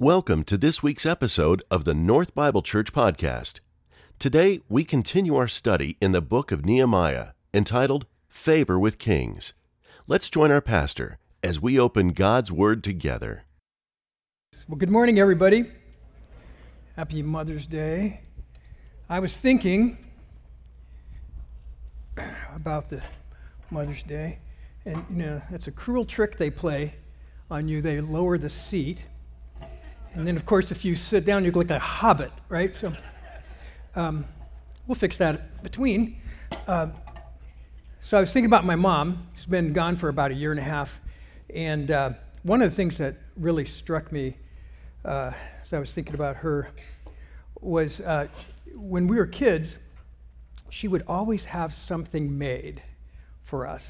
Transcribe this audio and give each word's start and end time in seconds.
Welcome 0.00 0.44
to 0.44 0.56
this 0.56 0.80
week's 0.80 1.04
episode 1.04 1.64
of 1.72 1.84
the 1.84 1.92
North 1.92 2.32
Bible 2.32 2.62
Church 2.62 2.92
Podcast. 2.92 3.58
Today, 4.20 4.60
we 4.68 4.84
continue 4.84 5.34
our 5.34 5.48
study 5.48 5.96
in 6.00 6.12
the 6.12 6.20
book 6.20 6.52
of 6.52 6.64
Nehemiah 6.64 7.30
entitled 7.52 8.06
Favor 8.28 8.78
with 8.78 9.00
Kings. 9.00 9.54
Let's 10.06 10.30
join 10.30 10.52
our 10.52 10.60
pastor 10.60 11.18
as 11.42 11.60
we 11.60 11.80
open 11.80 12.10
God's 12.10 12.52
Word 12.52 12.84
together. 12.84 13.42
Well, 14.68 14.78
good 14.78 14.88
morning, 14.88 15.18
everybody. 15.18 15.68
Happy 16.94 17.20
Mother's 17.20 17.66
Day. 17.66 18.20
I 19.08 19.18
was 19.18 19.36
thinking 19.36 19.98
about 22.54 22.88
the 22.88 23.02
Mother's 23.68 24.04
Day, 24.04 24.38
and 24.84 25.04
you 25.10 25.16
know, 25.16 25.42
it's 25.50 25.66
a 25.66 25.72
cruel 25.72 26.04
trick 26.04 26.38
they 26.38 26.50
play 26.50 26.94
on 27.50 27.66
you. 27.66 27.82
They 27.82 28.00
lower 28.00 28.38
the 28.38 28.48
seat 28.48 28.98
and 30.14 30.26
then, 30.26 30.36
of 30.36 30.46
course, 30.46 30.70
if 30.70 30.84
you 30.84 30.96
sit 30.96 31.24
down, 31.24 31.44
you 31.44 31.52
look 31.52 31.70
like 31.70 31.76
a 31.76 31.78
hobbit, 31.78 32.32
right? 32.48 32.74
So 32.74 32.92
um, 33.94 34.24
we'll 34.86 34.94
fix 34.94 35.18
that 35.18 35.62
between. 35.62 36.20
Uh, 36.66 36.88
so 38.00 38.16
I 38.16 38.20
was 38.20 38.32
thinking 38.32 38.46
about 38.46 38.64
my 38.64 38.76
mom, 38.76 39.26
who's 39.34 39.46
been 39.46 39.72
gone 39.72 39.96
for 39.96 40.08
about 40.08 40.30
a 40.30 40.34
year 40.34 40.50
and 40.50 40.60
a 40.60 40.64
half. 40.64 41.00
And 41.54 41.90
uh, 41.90 42.10
one 42.42 42.62
of 42.62 42.70
the 42.70 42.76
things 42.76 42.98
that 42.98 43.16
really 43.36 43.66
struck 43.66 44.10
me 44.10 44.36
uh, 45.04 45.32
as 45.62 45.72
I 45.72 45.78
was 45.78 45.92
thinking 45.92 46.14
about 46.14 46.36
her 46.36 46.70
was 47.60 48.00
uh, 48.00 48.28
when 48.74 49.06
we 49.06 49.16
were 49.16 49.26
kids, 49.26 49.78
she 50.70 50.88
would 50.88 51.02
always 51.06 51.46
have 51.46 51.74
something 51.74 52.36
made 52.38 52.82
for 53.44 53.66
us. 53.66 53.86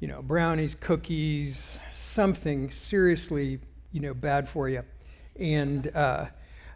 You 0.00 0.08
know, 0.08 0.22
brownies, 0.22 0.74
cookies, 0.74 1.78
something 1.90 2.70
seriously, 2.70 3.60
you 3.92 4.00
know, 4.00 4.14
bad 4.14 4.48
for 4.48 4.68
you 4.68 4.82
and, 5.38 5.90
uh, 5.94 6.26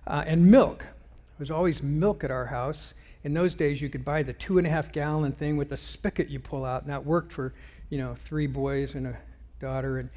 uh, 0.06 0.24
and 0.26 0.50
milk. 0.50 0.80
There 0.80 1.40
was 1.40 1.50
always 1.50 1.82
milk 1.82 2.24
at 2.24 2.30
our 2.30 2.46
house. 2.46 2.94
In 3.24 3.34
those 3.34 3.54
days, 3.54 3.80
you 3.80 3.88
could 3.88 4.04
buy 4.04 4.22
the 4.22 4.32
two 4.32 4.58
and 4.58 4.66
a 4.66 4.70
half 4.70 4.92
gallon 4.92 5.32
thing 5.32 5.56
with 5.56 5.72
a 5.72 5.76
spigot 5.76 6.28
you 6.28 6.40
pull 6.40 6.64
out, 6.64 6.82
and 6.82 6.90
that 6.90 7.04
worked 7.04 7.32
for, 7.32 7.52
you 7.90 7.98
know, 7.98 8.16
three 8.24 8.46
boys 8.46 8.94
and 8.94 9.06
a 9.06 9.18
daughter. 9.60 9.98
And, 9.98 10.10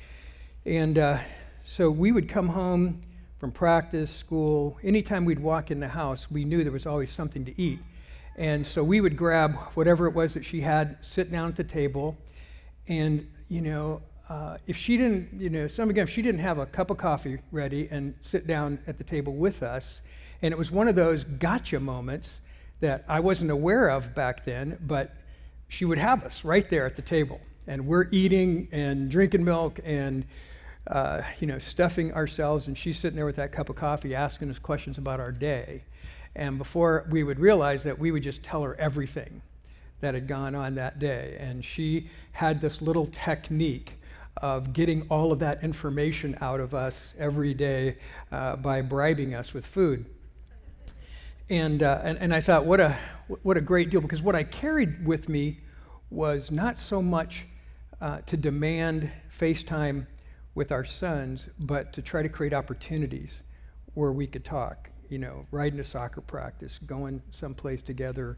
and 0.65 0.97
uh, 0.97 1.19
so 1.63 1.89
we 1.89 2.11
would 2.11 2.29
come 2.29 2.47
home 2.47 3.01
from 3.39 3.51
practice, 3.51 4.11
school, 4.11 4.77
anytime 4.83 5.25
we'd 5.25 5.39
walk 5.39 5.71
in 5.71 5.79
the 5.79 5.87
house, 5.87 6.29
we 6.29 6.45
knew 6.45 6.63
there 6.63 6.71
was 6.71 6.85
always 6.85 7.11
something 7.11 7.43
to 7.43 7.59
eat. 7.59 7.79
And 8.35 8.65
so 8.65 8.83
we 8.83 9.01
would 9.01 9.17
grab 9.17 9.55
whatever 9.73 10.05
it 10.05 10.13
was 10.13 10.35
that 10.35 10.45
she 10.45 10.61
had, 10.61 10.97
sit 11.01 11.31
down 11.31 11.49
at 11.49 11.55
the 11.55 11.63
table, 11.63 12.15
and, 12.87 13.27
you 13.49 13.61
know, 13.61 14.01
uh, 14.31 14.55
if 14.65 14.77
she 14.77 14.95
didn't, 14.95 15.27
you 15.37 15.49
know, 15.49 15.67
some 15.67 15.89
again, 15.89 16.03
if 16.03 16.09
she 16.09 16.21
didn't 16.21 16.39
have 16.39 16.57
a 16.57 16.65
cup 16.65 16.89
of 16.89 16.97
coffee 16.97 17.37
ready 17.51 17.89
and 17.91 18.13
sit 18.21 18.47
down 18.47 18.79
at 18.87 18.97
the 18.97 19.03
table 19.03 19.33
with 19.35 19.61
us, 19.61 19.99
and 20.41 20.53
it 20.53 20.57
was 20.57 20.71
one 20.71 20.87
of 20.87 20.95
those 20.95 21.25
gotcha 21.25 21.81
moments 21.81 22.39
that 22.79 23.03
I 23.09 23.19
wasn't 23.19 23.51
aware 23.51 23.89
of 23.89 24.15
back 24.15 24.45
then, 24.45 24.77
but 24.87 25.13
she 25.67 25.83
would 25.83 25.97
have 25.97 26.23
us 26.23 26.45
right 26.45 26.69
there 26.69 26.85
at 26.85 26.95
the 26.95 27.01
table, 27.01 27.41
and 27.67 27.85
we're 27.85 28.07
eating 28.11 28.69
and 28.71 29.11
drinking 29.11 29.43
milk 29.43 29.81
and 29.83 30.23
uh, 30.87 31.23
you 31.41 31.47
know 31.47 31.59
stuffing 31.59 32.13
ourselves, 32.13 32.67
and 32.67 32.77
she's 32.77 32.97
sitting 32.97 33.17
there 33.17 33.25
with 33.25 33.35
that 33.35 33.51
cup 33.51 33.67
of 33.67 33.75
coffee 33.75 34.15
asking 34.15 34.49
us 34.49 34.59
questions 34.59 34.97
about 34.97 35.19
our 35.19 35.33
day, 35.33 35.83
and 36.37 36.57
before 36.57 37.05
we 37.11 37.23
would 37.23 37.37
realize 37.37 37.83
that, 37.83 37.99
we 37.99 38.11
would 38.11 38.23
just 38.23 38.43
tell 38.43 38.63
her 38.63 38.79
everything 38.79 39.41
that 39.99 40.13
had 40.13 40.25
gone 40.25 40.55
on 40.55 40.75
that 40.75 40.99
day, 40.99 41.35
and 41.37 41.65
she 41.65 42.09
had 42.31 42.61
this 42.61 42.81
little 42.81 43.07
technique 43.07 43.97
of 44.37 44.73
getting 44.73 45.07
all 45.09 45.31
of 45.31 45.39
that 45.39 45.63
information 45.63 46.37
out 46.41 46.59
of 46.59 46.73
us 46.73 47.13
every 47.17 47.53
day 47.53 47.97
uh, 48.31 48.55
by 48.55 48.81
bribing 48.81 49.33
us 49.33 49.53
with 49.53 49.65
food. 49.65 50.05
And, 51.49 51.83
uh, 51.83 51.99
and, 52.03 52.17
and 52.19 52.33
I 52.33 52.39
thought, 52.39 52.65
what 52.65 52.79
a, 52.79 52.97
what 53.43 53.57
a 53.57 53.61
great 53.61 53.89
deal, 53.89 54.01
because 54.01 54.21
what 54.21 54.35
I 54.35 54.43
carried 54.43 55.05
with 55.05 55.27
me 55.27 55.59
was 56.09 56.49
not 56.49 56.79
so 56.79 57.01
much 57.01 57.45
uh, 57.99 58.19
to 58.25 58.37
demand 58.37 59.11
FaceTime 59.37 60.07
with 60.55 60.71
our 60.71 60.85
sons, 60.85 61.49
but 61.59 61.93
to 61.93 62.01
try 62.01 62.21
to 62.21 62.29
create 62.29 62.53
opportunities 62.53 63.41
where 63.93 64.11
we 64.11 64.27
could 64.27 64.45
talk. 64.45 64.89
You 65.09 65.19
know, 65.19 65.45
riding 65.51 65.77
to 65.77 65.83
soccer 65.83 66.21
practice, 66.21 66.79
going 66.85 67.21
someplace 67.31 67.81
together, 67.81 68.37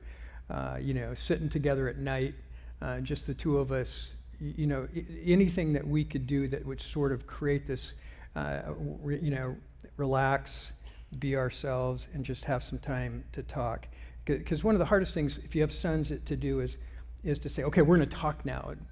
uh, 0.49 0.77
you 0.81 0.95
know, 0.95 1.13
sitting 1.13 1.49
together 1.49 1.87
at 1.87 1.97
night, 1.99 2.33
uh, 2.81 2.99
just 2.99 3.27
the 3.27 3.33
two 3.35 3.59
of 3.59 3.71
us 3.71 4.13
you 4.43 4.67
know, 4.67 4.87
anything 5.23 5.73
that 5.73 5.87
we 5.87 6.03
could 6.03 6.27
do 6.27 6.47
that 6.49 6.65
would 6.65 6.81
sort 6.81 7.11
of 7.11 7.25
create 7.25 7.65
this, 7.65 7.93
uh, 8.35 8.61
re, 9.01 9.19
you 9.21 9.31
know, 9.31 9.55
relax, 9.97 10.73
be 11.19 11.35
ourselves, 11.35 12.09
and 12.13 12.25
just 12.25 12.43
have 12.45 12.63
some 12.63 12.79
time 12.79 13.23
to 13.31 13.43
talk. 13.43 13.87
Because 14.25 14.63
one 14.63 14.75
of 14.75 14.79
the 14.79 14.85
hardest 14.85 15.13
things, 15.13 15.39
if 15.43 15.55
you 15.55 15.61
have 15.61 15.73
sons, 15.73 16.11
to 16.25 16.35
do 16.35 16.59
is, 16.59 16.77
is 17.23 17.39
to 17.39 17.49
say, 17.49 17.63
okay, 17.63 17.81
we're 17.81 17.97
going 17.97 18.09
to 18.09 18.15
talk 18.15 18.45
now. 18.45 18.67
And, 18.69 18.85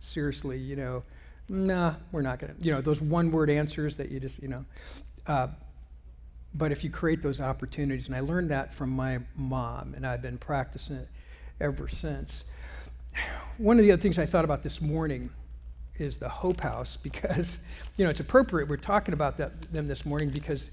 seriously, 0.00 0.58
you 0.58 0.76
know, 0.76 1.02
nah, 1.48 1.94
we're 2.12 2.22
not 2.22 2.38
going 2.38 2.54
to. 2.54 2.62
You 2.62 2.72
know, 2.72 2.80
those 2.80 3.00
one-word 3.00 3.50
answers 3.50 3.96
that 3.96 4.10
you 4.10 4.20
just, 4.20 4.40
you 4.42 4.48
know. 4.48 4.64
Uh, 5.26 5.48
but 6.54 6.72
if 6.72 6.82
you 6.82 6.90
create 6.90 7.22
those 7.22 7.40
opportunities, 7.40 8.06
and 8.06 8.16
I 8.16 8.20
learned 8.20 8.50
that 8.50 8.74
from 8.74 8.90
my 8.90 9.20
mom, 9.36 9.94
and 9.94 10.06
I've 10.06 10.22
been 10.22 10.38
practicing 10.38 10.96
it 10.96 11.08
ever 11.60 11.88
since 11.88 12.44
one 13.58 13.78
of 13.78 13.84
the 13.84 13.92
other 13.92 14.00
things 14.00 14.18
I 14.18 14.26
thought 14.26 14.44
about 14.44 14.62
this 14.62 14.80
morning 14.80 15.30
is 15.98 16.16
the 16.16 16.28
Hope 16.28 16.60
House 16.60 16.96
because, 16.96 17.58
you 17.96 18.04
know, 18.04 18.10
it's 18.10 18.20
appropriate 18.20 18.68
we're 18.68 18.76
talking 18.76 19.12
about 19.12 19.36
that, 19.36 19.72
them 19.72 19.86
this 19.86 20.04
morning 20.04 20.30
because, 20.30 20.66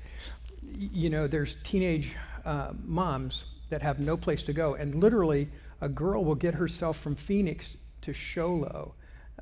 you 0.62 1.10
know, 1.10 1.28
there's 1.28 1.58
teenage 1.64 2.16
uh, 2.46 2.72
moms 2.86 3.44
that 3.70 3.82
have 3.82 4.00
no 4.00 4.16
place 4.16 4.44
to 4.44 4.54
go. 4.54 4.76
And 4.76 4.96
literally, 4.96 5.50
a 5.82 5.90
girl 5.90 6.24
will 6.24 6.36
get 6.36 6.54
herself 6.54 6.98
from 7.00 7.16
Phoenix 7.16 7.76
to 8.02 8.14
Show 8.14 8.54
Low 8.54 8.94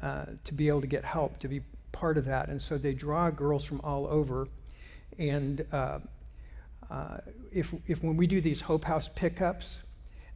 uh, 0.01 0.25
to 0.43 0.53
be 0.53 0.67
able 0.67 0.81
to 0.81 0.87
get 0.87 1.05
help, 1.05 1.39
to 1.39 1.47
be 1.47 1.61
part 1.91 2.17
of 2.17 2.25
that. 2.25 2.49
And 2.49 2.61
so 2.61 2.77
they 2.77 2.93
draw 2.93 3.29
girls 3.29 3.63
from 3.63 3.79
all 3.81 4.07
over. 4.07 4.47
And 5.19 5.65
uh, 5.71 5.99
uh 6.89 7.17
if, 7.51 7.73
if 7.87 8.03
when 8.03 8.17
we 8.17 8.27
do 8.27 8.41
these 8.41 8.59
Hope 8.59 8.83
House 8.83 9.09
pickups, 9.15 9.83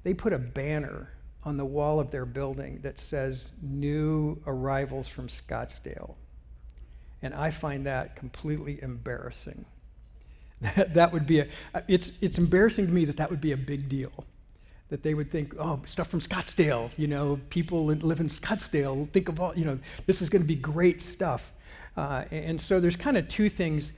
they 0.04 0.14
put 0.14 0.32
a 0.32 0.38
banner 0.38 1.12
on 1.44 1.58
the 1.58 1.66
wall 1.66 2.00
of 2.00 2.12
their 2.12 2.26
building 2.26 2.80
that 2.84 3.00
says 3.00 3.50
new 3.62 4.42
arrivals 4.46 5.08
from 5.08 5.28
Scottsdale. 5.28 6.16
And 7.22 7.34
I 7.34 7.52
find 7.52 7.86
that 7.86 8.16
completely 8.16 8.80
embarrassing. 8.82 9.66
That, 10.76 11.14
would 11.14 11.26
be 11.26 11.40
a, 11.40 11.48
it's, 11.88 12.12
it's 12.20 12.38
embarrassing 12.38 12.88
to 12.88 12.92
me 12.92 13.06
that 13.06 13.16
that 13.16 13.30
would 13.30 13.40
be 13.40 13.54
a 13.54 13.58
big 13.58 13.88
deal. 13.88 14.12
That 14.90 15.04
they 15.04 15.14
would 15.14 15.32
think, 15.32 15.56
oh, 15.58 15.80
stuff 15.86 16.10
from 16.10 16.20
Scottsdale, 16.20 16.90
you 16.98 17.08
know, 17.08 17.40
people 17.50 17.88
that 17.88 18.04
live 18.04 18.20
in 18.20 18.28
Scottsdale, 18.28 19.10
think 19.12 19.30
of 19.30 19.40
all, 19.40 19.58
you 19.58 19.64
know, 19.64 19.80
this 20.06 20.22
is 20.22 20.28
going 20.28 20.42
to 20.42 20.48
be 20.48 20.56
great 20.58 21.02
stuff. 21.02 21.54
Uh, 21.96 22.26
and 22.32 22.60
so 22.60 22.82
there's 22.82 22.98
kind 22.98 23.18
of 23.18 23.30
two 23.30 23.50
things 23.50 23.94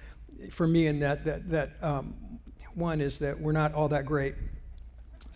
for 0.51 0.67
me 0.67 0.85
in 0.85 0.99
that, 0.99 1.25
that, 1.25 1.49
that 1.49 1.71
um, 1.81 2.13
one 2.75 3.01
is 3.01 3.17
that 3.19 3.39
we're 3.39 3.51
not 3.51 3.73
all 3.73 3.87
that 3.87 4.05
great. 4.05 4.35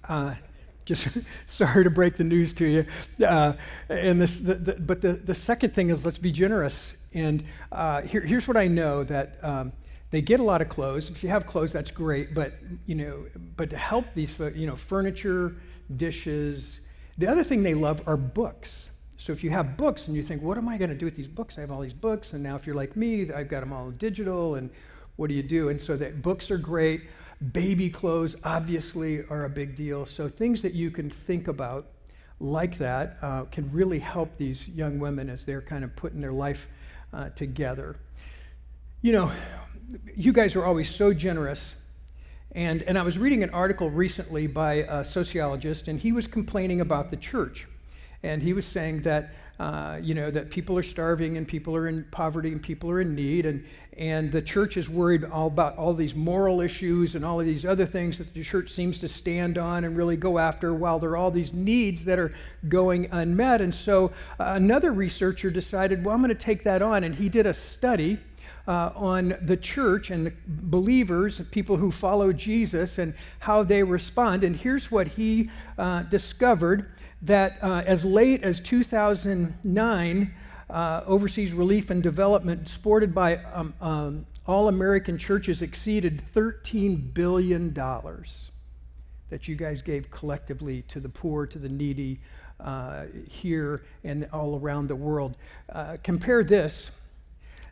Uh, 0.07 0.35
just 0.85 1.07
sorry 1.45 1.83
to 1.83 1.89
break 1.89 2.17
the 2.17 2.23
news 2.23 2.53
to 2.53 2.65
you. 2.65 2.85
Uh, 3.25 3.53
and 3.89 4.21
this, 4.21 4.39
the, 4.39 4.55
the, 4.55 4.73
but 4.75 5.01
the, 5.01 5.13
the 5.13 5.35
second 5.35 5.73
thing 5.73 5.89
is 5.89 6.05
let's 6.05 6.19
be 6.19 6.31
generous. 6.31 6.93
And 7.13 7.43
uh, 7.71 8.01
here, 8.01 8.21
here's 8.21 8.47
what 8.47 8.57
I 8.57 8.67
know 8.67 9.03
that 9.03 9.39
um, 9.41 9.71
they 10.11 10.21
get 10.21 10.39
a 10.39 10.43
lot 10.43 10.61
of 10.61 10.69
clothes. 10.69 11.09
If 11.09 11.23
you 11.23 11.29
have 11.29 11.47
clothes, 11.47 11.71
that's 11.71 11.91
great. 11.91 12.33
But 12.33 12.53
you 12.85 12.95
know, 12.95 13.25
but 13.57 13.69
to 13.71 13.77
help 13.77 14.05
these, 14.13 14.37
you 14.39 14.67
know, 14.67 14.75
furniture, 14.75 15.55
dishes. 15.97 16.79
The 17.17 17.27
other 17.27 17.43
thing 17.43 17.63
they 17.63 17.73
love 17.73 18.01
are 18.07 18.17
books. 18.17 18.91
So 19.17 19.31
if 19.31 19.43
you 19.43 19.49
have 19.51 19.77
books 19.77 20.07
and 20.07 20.15
you 20.15 20.23
think, 20.23 20.41
what 20.41 20.57
am 20.57 20.67
I 20.67 20.77
going 20.77 20.89
to 20.89 20.95
do 20.95 21.05
with 21.05 21.15
these 21.15 21.27
books? 21.27 21.57
I 21.57 21.61
have 21.61 21.71
all 21.71 21.81
these 21.81 21.93
books, 21.93 22.33
and 22.33 22.43
now 22.43 22.55
if 22.55 22.67
you're 22.67 22.75
like 22.75 22.95
me, 22.95 23.31
I've 23.31 23.47
got 23.47 23.61
them 23.61 23.71
all 23.71 23.91
digital, 23.91 24.55
and 24.55 24.69
what 25.15 25.27
do 25.27 25.33
you 25.33 25.43
do? 25.43 25.69
And 25.69 25.81
so 25.81 25.95
that 25.95 26.21
books 26.21 26.51
are 26.51 26.57
great. 26.57 27.03
Baby 27.51 27.89
clothes, 27.89 28.35
obviously, 28.43 29.23
are 29.29 29.45
a 29.45 29.49
big 29.49 29.75
deal. 29.75 30.05
So, 30.05 30.29
things 30.29 30.61
that 30.61 30.73
you 30.73 30.89
can 30.89 31.09
think 31.09 31.47
about 31.47 31.87
like 32.39 32.77
that 32.77 33.17
uh, 33.21 33.43
can 33.45 33.71
really 33.71 33.99
help 33.99 34.37
these 34.37 34.67
young 34.67 34.99
women 34.99 35.29
as 35.29 35.45
they're 35.45 35.61
kind 35.61 35.83
of 35.83 35.95
putting 35.95 36.21
their 36.21 36.33
life 36.33 36.67
uh, 37.13 37.29
together. 37.29 37.97
You 39.01 39.11
know, 39.11 39.31
you 40.15 40.33
guys 40.33 40.55
are 40.55 40.65
always 40.65 40.89
so 40.89 41.13
generous. 41.13 41.75
And, 42.53 42.83
and 42.83 42.97
I 42.97 43.03
was 43.03 43.17
reading 43.17 43.43
an 43.43 43.49
article 43.49 43.89
recently 43.89 44.47
by 44.47 44.75
a 44.75 45.03
sociologist, 45.03 45.89
and 45.89 45.99
he 45.99 46.13
was 46.13 46.25
complaining 46.25 46.79
about 46.79 47.11
the 47.11 47.17
church. 47.17 47.67
And 48.23 48.41
he 48.41 48.53
was 48.53 48.65
saying 48.65 49.01
that 49.01 49.33
uh, 49.59 49.99
you 50.01 50.13
know, 50.13 50.29
that 50.29 50.49
people 50.49 50.77
are 50.77 50.83
starving 50.83 51.37
and 51.37 51.47
people 51.47 51.75
are 51.75 51.87
in 51.87 52.05
poverty 52.11 52.51
and 52.51 52.61
people 52.61 52.89
are 52.89 52.99
in 52.99 53.15
need. 53.15 53.45
And, 53.45 53.63
and 53.97 54.31
the 54.31 54.41
church 54.41 54.75
is 54.75 54.89
worried 54.89 55.23
all 55.23 55.47
about 55.47 55.77
all 55.77 55.93
these 55.93 56.13
moral 56.13 56.59
issues 56.59 57.15
and 57.15 57.23
all 57.23 57.39
of 57.39 57.45
these 57.45 57.63
other 57.63 57.85
things 57.85 58.17
that 58.17 58.33
the 58.33 58.43
church 58.43 58.69
seems 58.69 58.99
to 58.99 59.07
stand 59.07 59.57
on 59.57 59.85
and 59.85 59.95
really 59.95 60.17
go 60.17 60.37
after 60.37 60.73
while 60.73 60.99
there 60.99 61.11
are 61.11 61.17
all 61.17 61.31
these 61.31 61.53
needs 61.53 62.03
that 62.03 62.19
are 62.19 62.33
going 62.67 63.07
unmet. 63.11 63.61
And 63.61 63.73
so 63.73 64.07
uh, 64.39 64.55
another 64.55 64.91
researcher 64.91 65.49
decided, 65.49 66.03
well, 66.03 66.13
I'm 66.13 66.21
going 66.21 66.29
to 66.29 66.35
take 66.35 66.63
that 66.65 66.81
on. 66.81 67.05
And 67.05 67.15
he 67.15 67.29
did 67.29 67.45
a 67.45 67.53
study 67.53 68.19
uh, 68.67 68.91
on 68.95 69.37
the 69.43 69.57
church 69.57 70.09
and 70.09 70.27
the 70.27 70.33
believers, 70.47 71.41
people 71.51 71.77
who 71.77 71.91
follow 71.91 72.33
Jesus, 72.33 72.97
and 72.97 73.13
how 73.39 73.63
they 73.63 73.83
respond. 73.83 74.43
And 74.43 74.55
here's 74.55 74.91
what 74.91 75.07
he 75.07 75.49
uh, 75.77 76.03
discovered 76.03 76.89
that 77.25 77.57
uh, 77.61 77.83
as 77.85 78.05
late 78.05 78.43
as 78.43 78.59
2009, 78.61 80.33
uh, 80.69 81.01
overseas 81.05 81.53
relief 81.53 81.89
and 81.89 82.01
development, 82.01 82.67
supported 82.67 83.13
by 83.13 83.37
um, 83.37 83.73
um, 83.81 84.25
all 84.47 84.67
American 84.67 85.17
churches, 85.17 85.61
exceeded 85.61 86.23
$13 86.35 87.13
billion 87.13 87.73
that 87.73 89.47
you 89.47 89.55
guys 89.55 89.81
gave 89.81 90.09
collectively 90.11 90.83
to 90.83 90.99
the 90.99 91.09
poor, 91.09 91.47
to 91.47 91.57
the 91.57 91.69
needy 91.69 92.19
uh, 92.59 93.05
here 93.27 93.83
and 94.03 94.27
all 94.31 94.59
around 94.59 94.87
the 94.87 94.95
world. 94.95 95.35
Uh, 95.69 95.97
compare 96.03 96.43
this. 96.43 96.91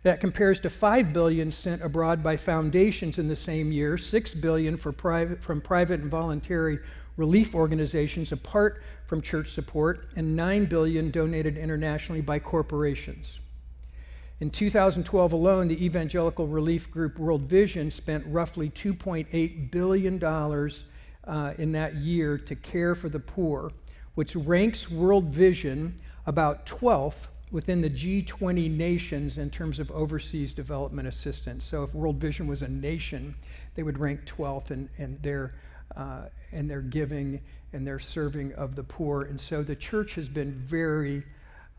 That 0.02 0.20
compares 0.20 0.60
to 0.62 0.70
5 0.70 1.14
billion 1.14 1.50
sent 1.54 1.82
abroad 1.82 2.22
by 2.22 2.36
foundations 2.36 3.20
in 3.20 3.30
the 3.30 3.38
same 3.38 3.72
year, 3.72 3.98
6 3.98 4.34
billion 4.34 4.76
for 4.76 4.92
private, 4.92 5.42
from 5.42 5.62
private 5.62 6.02
and 6.02 6.12
voluntary 6.12 6.80
relief 7.16 7.56
organizations 7.56 8.32
apart 8.32 8.84
from 9.14 9.22
church 9.22 9.52
support, 9.52 10.08
and 10.16 10.36
9 10.36 10.66
billion 10.66 11.12
donated 11.12 11.56
internationally 11.56 12.20
by 12.20 12.40
corporations. 12.40 13.42
In 14.40 14.50
2012 14.50 15.34
alone, 15.34 15.68
the 15.68 15.86
evangelical 15.86 16.48
relief 16.48 16.90
group 16.90 17.20
World 17.20 17.42
Vision 17.42 17.92
spent 17.92 18.26
roughly 18.26 18.72
$2.8 18.72 19.70
billion 19.70 20.24
uh, 20.24 21.54
in 21.60 21.72
that 21.74 21.94
year 21.98 22.40
to 22.40 22.56
care 22.56 22.96
for 22.96 23.08
the 23.08 23.20
poor, 23.20 23.72
which 24.16 24.36
ranks 24.36 24.90
World 24.90 25.26
Vision 25.26 25.96
about 26.26 26.66
12th 26.66 27.28
within 27.52 27.82
the 27.82 27.92
G20 27.92 28.76
nations 28.76 29.38
in 29.38 29.52
terms 29.52 29.78
of 29.78 29.92
overseas 29.92 30.54
development 30.54 31.08
assistance. 31.08 31.64
So 31.64 31.84
if 31.84 31.94
World 31.94 32.16
Vision 32.16 32.48
was 32.48 32.64
a 32.64 32.68
nation, 32.68 33.36
they 33.76 33.84
would 33.84 34.00
rank 34.00 34.26
12th 34.26 34.72
in, 34.72 34.90
in 34.98 35.20
their, 35.22 35.54
uh, 35.96 36.30
in 36.52 36.68
their 36.68 36.82
giving 36.82 37.40
and 37.74 37.86
their 37.86 38.00
serving 38.00 38.54
of 38.54 38.76
the 38.76 38.84
poor. 38.84 39.24
And 39.24 39.40
so 39.40 39.64
the 39.64 39.76
church 39.76 40.16
has 40.16 40.30
been 40.30 40.54
very, 40.54 41.24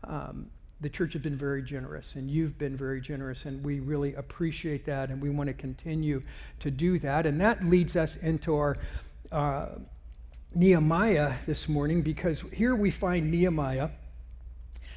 um, 0.03 0.47
the 0.81 0.89
church 0.89 1.13
has 1.13 1.21
been 1.21 1.37
very 1.37 1.63
generous, 1.63 2.15
and 2.15 2.29
you've 2.29 2.57
been 2.57 2.75
very 2.75 3.01
generous, 3.01 3.45
and 3.45 3.63
we 3.63 3.79
really 3.79 4.13
appreciate 4.15 4.85
that, 4.85 5.09
and 5.09 5.21
we 5.21 5.29
want 5.29 5.47
to 5.47 5.53
continue 5.53 6.21
to 6.59 6.69
do 6.69 6.99
that. 6.99 7.25
And 7.25 7.39
that 7.41 7.63
leads 7.63 7.95
us 7.95 8.17
into 8.17 8.55
our 8.55 8.77
uh, 9.31 9.67
Nehemiah 10.53 11.33
this 11.45 11.67
morning 11.67 12.01
because 12.01 12.43
here 12.53 12.75
we 12.75 12.91
find 12.91 13.31
Nehemiah 13.31 13.89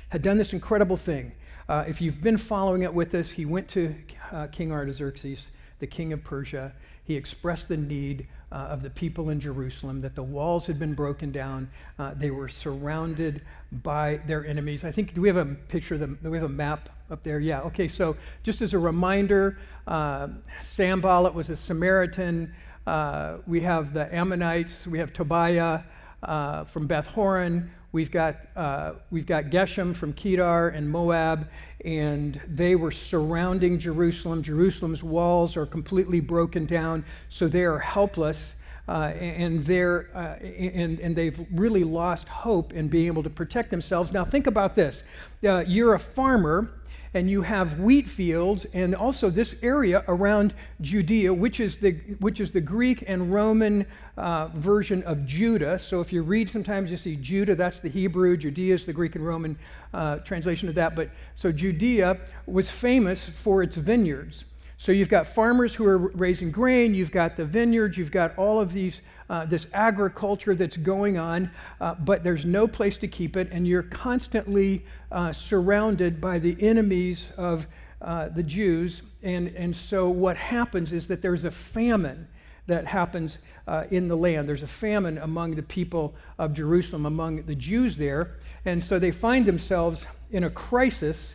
had 0.09 0.23
done 0.23 0.39
this 0.39 0.53
incredible 0.53 0.97
thing. 0.97 1.33
Uh, 1.69 1.85
if 1.87 2.01
you've 2.01 2.23
been 2.23 2.39
following 2.39 2.83
it 2.83 2.93
with 2.93 3.15
us, 3.15 3.31
he 3.31 3.45
went 3.45 3.69
to 3.69 3.95
uh, 4.33 4.47
King 4.47 4.73
Artaxerxes, 4.73 5.51
the 5.79 5.87
king 5.87 6.13
of 6.13 6.23
Persia. 6.25 6.73
He 7.05 7.15
expressed 7.15 7.69
the 7.69 7.77
need 7.77 8.27
uh, 8.51 8.57
of 8.57 8.83
the 8.83 8.91
people 8.91 9.31
in 9.31 9.41
Jerusalem, 9.41 10.01
that 10.01 10.15
the 10.15 10.23
walls 10.23 10.67
had 10.67 10.79
been 10.79 10.95
broken 10.95 11.33
down. 11.33 11.71
Uh, 11.99 12.15
they 12.15 12.31
were 12.31 12.49
surrounded 12.49 13.43
by 13.83 14.21
their 14.27 14.47
enemies. 14.47 14.85
I 14.85 14.93
think, 14.93 15.15
do 15.15 15.21
we 15.21 15.29
have 15.29 15.37
a 15.37 15.45
picture 15.45 15.95
of 15.95 16.01
them? 16.01 16.19
Do 16.23 16.31
we 16.31 16.39
have 16.39 16.47
a 16.47 16.53
map 16.53 16.89
up 17.11 17.23
there? 17.23 17.41
Yeah, 17.41 17.61
okay, 17.63 17.89
so 17.89 18.17
just 18.43 18.63
as 18.63 18.75
a 18.75 18.79
reminder, 18.79 19.59
uh, 19.87 20.29
Sanballat 20.65 21.35
was 21.35 21.51
a 21.51 21.57
Samaritan. 21.57 22.55
Uh, 22.87 23.39
we 23.47 23.61
have 23.61 23.93
the 23.93 24.15
Ammonites, 24.15 24.87
we 24.87 24.99
have 24.99 25.13
Tobiah 25.13 25.81
uh, 26.23 26.65
from 26.65 26.87
Beth 26.87 27.07
Horon, 27.07 27.71
we've 27.93 28.11
got, 28.11 28.37
uh, 28.57 28.93
we've 29.11 29.27
got 29.27 29.45
Geshem 29.45 29.95
from 29.95 30.13
Kedar 30.13 30.69
and 30.69 30.89
Moab, 30.89 31.49
and 31.85 32.41
they 32.49 32.77
were 32.77 32.91
surrounding 32.91 33.79
Jerusalem. 33.79 34.43
Jerusalem's 34.43 35.03
walls 35.03 35.57
are 35.57 35.67
completely 35.67 36.21
broken 36.21 36.67
down, 36.67 37.05
so 37.29 37.49
they 37.49 37.65
are 37.65 37.79
helpless. 37.79 38.55
Uh, 38.89 39.13
and, 39.21 39.67
they're, 39.67 40.09
uh, 40.15 40.43
and, 40.43 40.99
and 41.01 41.15
they've 41.15 41.47
really 41.53 41.85
lost 41.85 42.27
hope 42.27 42.73
in 42.73 42.89
being 42.89 43.07
able 43.07 43.23
to 43.23 43.29
protect 43.29 43.71
themselves. 43.71 44.13
Now, 44.13 44.25
think 44.25 44.47
about 44.47 44.75
this 44.75 45.03
uh, 45.47 45.63
you're 45.67 45.93
a 45.93 45.99
farmer, 45.99 46.71
and 47.15 47.31
you 47.31 47.43
have 47.43 47.81
wheat 47.81 48.09
fields, 48.09 48.67
and 48.73 48.95
also 48.95 49.31
this 49.31 49.57
area 49.63 50.05
around 50.09 50.55
Judea, 50.81 51.33
which 51.33 51.61
is 51.61 51.79
the, 51.79 51.93
which 52.21 52.41
is 52.41 52.53
the 52.53 52.61
Greek 52.61 53.05
and 53.07 53.33
Roman 53.33 53.87
uh, 54.17 54.49
version 54.49 55.03
of 55.05 55.25
Judah. 55.25 55.79
So 55.79 56.01
if 56.01 56.13
you 56.13 56.23
read, 56.23 56.51
sometimes 56.51 56.91
you 56.91 56.97
see 56.97 57.17
Judah, 57.17 57.55
that's 57.55 57.81
the 57.81 57.89
Hebrew, 57.89 58.37
Judea 58.37 58.75
is 58.75 58.85
the 58.85 58.93
Greek 58.93 59.15
and 59.15 59.27
Roman 59.27 59.59
uh, 59.95 60.17
translation 60.19 60.69
of 60.69 60.75
that. 60.75 60.95
But 60.95 61.11
so 61.35 61.51
Judea 61.53 62.19
was 62.47 62.71
famous 62.71 63.25
for 63.25 63.63
its 63.63 63.77
vineyards. 63.77 64.45
So 64.81 64.93
you've 64.93 65.09
got 65.09 65.27
farmers 65.27 65.75
who 65.75 65.85
are 65.87 65.99
raising 65.99 66.53
grain, 66.53 66.95
you've 66.95 67.11
got 67.11 67.37
the 67.37 67.45
vineyards, 67.45 67.99
you've 67.99 68.13
got 68.13 68.39
all 68.39 68.61
of 68.61 68.73
these, 68.73 69.01
uh, 69.31 69.45
this 69.47 69.67
agriculture 69.73 70.55
that's 70.55 70.77
going 70.77 71.19
on, 71.19 71.51
uh, 71.81 71.95
but 71.95 72.25
there's 72.25 72.45
no 72.45 72.67
place 72.67 72.97
to 72.99 73.09
keep 73.09 73.37
it, 73.37 73.49
and 73.53 73.67
you're 73.67 73.83
constantly 73.83 74.85
uh, 75.13 75.33
surrounded 75.33 76.21
by 76.21 76.39
the 76.39 76.57
enemies 76.61 77.33
of 77.37 77.67
uh, 78.01 78.29
the 78.29 78.43
Jews. 78.43 79.03
And, 79.23 79.49
and 79.49 79.75
so 79.75 80.09
what 80.09 80.37
happens 80.37 80.93
is 80.93 81.07
that 81.09 81.21
there's 81.21 81.45
a 81.45 81.51
famine 81.51 82.29
that 82.67 82.87
happens 82.87 83.39
uh, 83.67 83.85
in 83.91 84.09
the 84.09 84.17
land. 84.17 84.49
There's 84.49 84.63
a 84.63 84.67
famine 84.67 85.19
among 85.19 85.55
the 85.55 85.63
people 85.63 86.15
of 86.39 86.53
Jerusalem, 86.53 87.07
among 87.07 87.43
the 87.45 87.55
Jews 87.55 87.97
there. 87.97 88.37
And 88.65 88.83
so 88.83 88.99
they 88.99 89.11
find 89.11 89.47
themselves 89.47 90.07
in 90.31 90.45
a 90.45 90.51
crisis. 90.51 91.35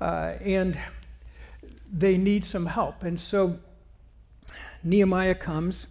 Uh, 0.00 0.34
and 0.40 0.78
they 1.92 2.16
need 2.16 2.44
some 2.44 2.66
help. 2.66 3.02
And 3.02 3.18
so 3.18 3.58
Nehemiah 4.82 5.34
comes. 5.34 5.86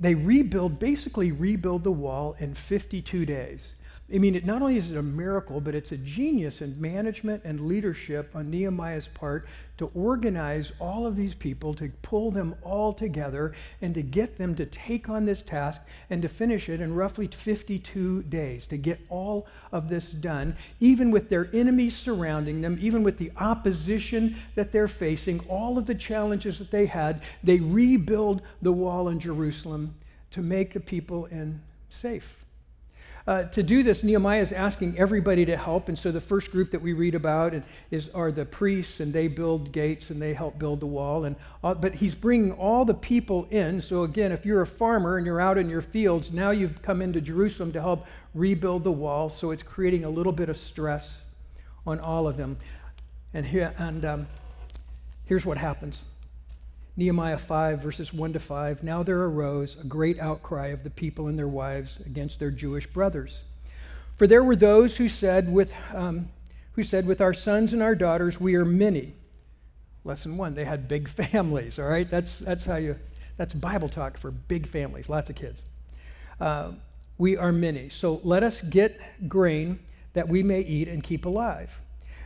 They 0.00 0.14
rebuild, 0.14 0.78
basically 0.78 1.30
rebuild 1.30 1.84
the 1.84 1.92
wall 1.92 2.34
in 2.40 2.54
52 2.54 3.26
days. 3.26 3.74
I 4.12 4.18
mean, 4.18 4.34
it 4.34 4.44
not 4.44 4.60
only 4.60 4.76
is 4.76 4.90
it 4.90 4.96
a 4.96 5.02
miracle, 5.02 5.60
but 5.60 5.76
it's 5.76 5.92
a 5.92 5.96
genius 5.96 6.62
in 6.62 6.80
management 6.80 7.42
and 7.44 7.68
leadership 7.68 8.30
on 8.34 8.50
Nehemiah's 8.50 9.06
part 9.06 9.46
to 9.78 9.88
organize 9.94 10.72
all 10.80 11.06
of 11.06 11.14
these 11.14 11.32
people, 11.32 11.74
to 11.74 11.92
pull 12.02 12.32
them 12.32 12.56
all 12.62 12.92
together, 12.92 13.54
and 13.80 13.94
to 13.94 14.02
get 14.02 14.36
them 14.36 14.56
to 14.56 14.66
take 14.66 15.08
on 15.08 15.24
this 15.24 15.42
task 15.42 15.80
and 16.10 16.22
to 16.22 16.28
finish 16.28 16.68
it 16.68 16.80
in 16.80 16.92
roughly 16.92 17.28
52 17.28 18.24
days, 18.24 18.66
to 18.66 18.76
get 18.76 18.98
all 19.10 19.46
of 19.70 19.88
this 19.88 20.10
done, 20.10 20.56
even 20.80 21.12
with 21.12 21.28
their 21.28 21.48
enemies 21.54 21.96
surrounding 21.96 22.60
them, 22.60 22.78
even 22.80 23.04
with 23.04 23.16
the 23.16 23.30
opposition 23.36 24.36
that 24.56 24.72
they're 24.72 24.88
facing, 24.88 25.38
all 25.48 25.78
of 25.78 25.86
the 25.86 25.94
challenges 25.94 26.58
that 26.58 26.72
they 26.72 26.86
had. 26.86 27.22
They 27.44 27.60
rebuild 27.60 28.42
the 28.60 28.72
wall 28.72 29.08
in 29.08 29.20
Jerusalem 29.20 29.94
to 30.32 30.40
make 30.40 30.72
the 30.72 30.80
people 30.80 31.26
in 31.26 31.60
safe. 31.90 32.40
Uh, 33.30 33.44
to 33.44 33.62
do 33.62 33.84
this, 33.84 34.02
Nehemiah 34.02 34.42
is 34.42 34.50
asking 34.50 34.98
everybody 34.98 35.44
to 35.44 35.56
help. 35.56 35.88
And 35.88 35.96
so 35.96 36.10
the 36.10 36.20
first 36.20 36.50
group 36.50 36.72
that 36.72 36.82
we 36.82 36.94
read 36.94 37.14
about 37.14 37.54
is, 37.92 38.08
are 38.08 38.32
the 38.32 38.44
priests, 38.44 38.98
and 38.98 39.12
they 39.12 39.28
build 39.28 39.70
gates 39.70 40.10
and 40.10 40.20
they 40.20 40.34
help 40.34 40.58
build 40.58 40.80
the 40.80 40.86
wall. 40.86 41.26
And, 41.26 41.36
uh, 41.62 41.74
but 41.74 41.94
he's 41.94 42.12
bringing 42.12 42.50
all 42.50 42.84
the 42.84 42.92
people 42.92 43.46
in. 43.52 43.80
So 43.80 44.02
again, 44.02 44.32
if 44.32 44.44
you're 44.44 44.62
a 44.62 44.66
farmer 44.66 45.16
and 45.16 45.24
you're 45.24 45.40
out 45.40 45.58
in 45.58 45.70
your 45.70 45.80
fields, 45.80 46.32
now 46.32 46.50
you've 46.50 46.82
come 46.82 47.00
into 47.00 47.20
Jerusalem 47.20 47.70
to 47.74 47.80
help 47.80 48.04
rebuild 48.34 48.82
the 48.82 48.90
wall. 48.90 49.28
So 49.28 49.52
it's 49.52 49.62
creating 49.62 50.04
a 50.04 50.10
little 50.10 50.32
bit 50.32 50.48
of 50.48 50.56
stress 50.56 51.14
on 51.86 52.00
all 52.00 52.26
of 52.26 52.36
them. 52.36 52.56
And, 53.32 53.46
here, 53.46 53.72
and 53.78 54.04
um, 54.04 54.26
here's 55.26 55.46
what 55.46 55.56
happens 55.56 56.04
Nehemiah 57.00 57.38
5, 57.38 57.80
verses 57.80 58.12
1 58.12 58.34
to 58.34 58.38
5 58.38 58.82
Now 58.82 59.02
there 59.02 59.22
arose 59.22 59.74
a 59.80 59.84
great 59.84 60.20
outcry 60.20 60.66
of 60.66 60.84
the 60.84 60.90
people 60.90 61.28
and 61.28 61.38
their 61.38 61.48
wives 61.48 61.98
against 62.04 62.38
their 62.38 62.50
Jewish 62.50 62.86
brothers. 62.86 63.42
For 64.18 64.26
there 64.26 64.44
were 64.44 64.54
those 64.54 64.98
who 64.98 65.08
said, 65.08 65.50
with, 65.50 65.72
um, 65.94 66.28
who 66.72 66.82
said, 66.82 67.06
With 67.06 67.22
our 67.22 67.32
sons 67.32 67.72
and 67.72 67.82
our 67.82 67.94
daughters, 67.94 68.38
we 68.38 68.54
are 68.54 68.66
many. 68.66 69.14
Lesson 70.04 70.36
one, 70.36 70.54
they 70.54 70.66
had 70.66 70.88
big 70.88 71.08
families, 71.32 71.78
all 71.78 71.86
right? 71.86 72.08
That's, 72.08 72.40
that's 72.40 72.66
how 72.66 72.76
you, 72.76 72.96
that's 73.38 73.54
Bible 73.54 73.88
talk 73.88 74.18
for 74.18 74.30
big 74.30 74.68
families, 74.68 75.08
lots 75.08 75.30
of 75.30 75.36
kids. 75.36 75.62
Uh, 76.38 76.72
we 77.16 77.34
are 77.34 77.50
many. 77.50 77.88
So 77.88 78.20
let 78.24 78.42
us 78.42 78.60
get 78.60 79.00
grain 79.26 79.78
that 80.12 80.28
we 80.28 80.42
may 80.42 80.60
eat 80.60 80.86
and 80.86 81.02
keep 81.02 81.24
alive. 81.24 81.70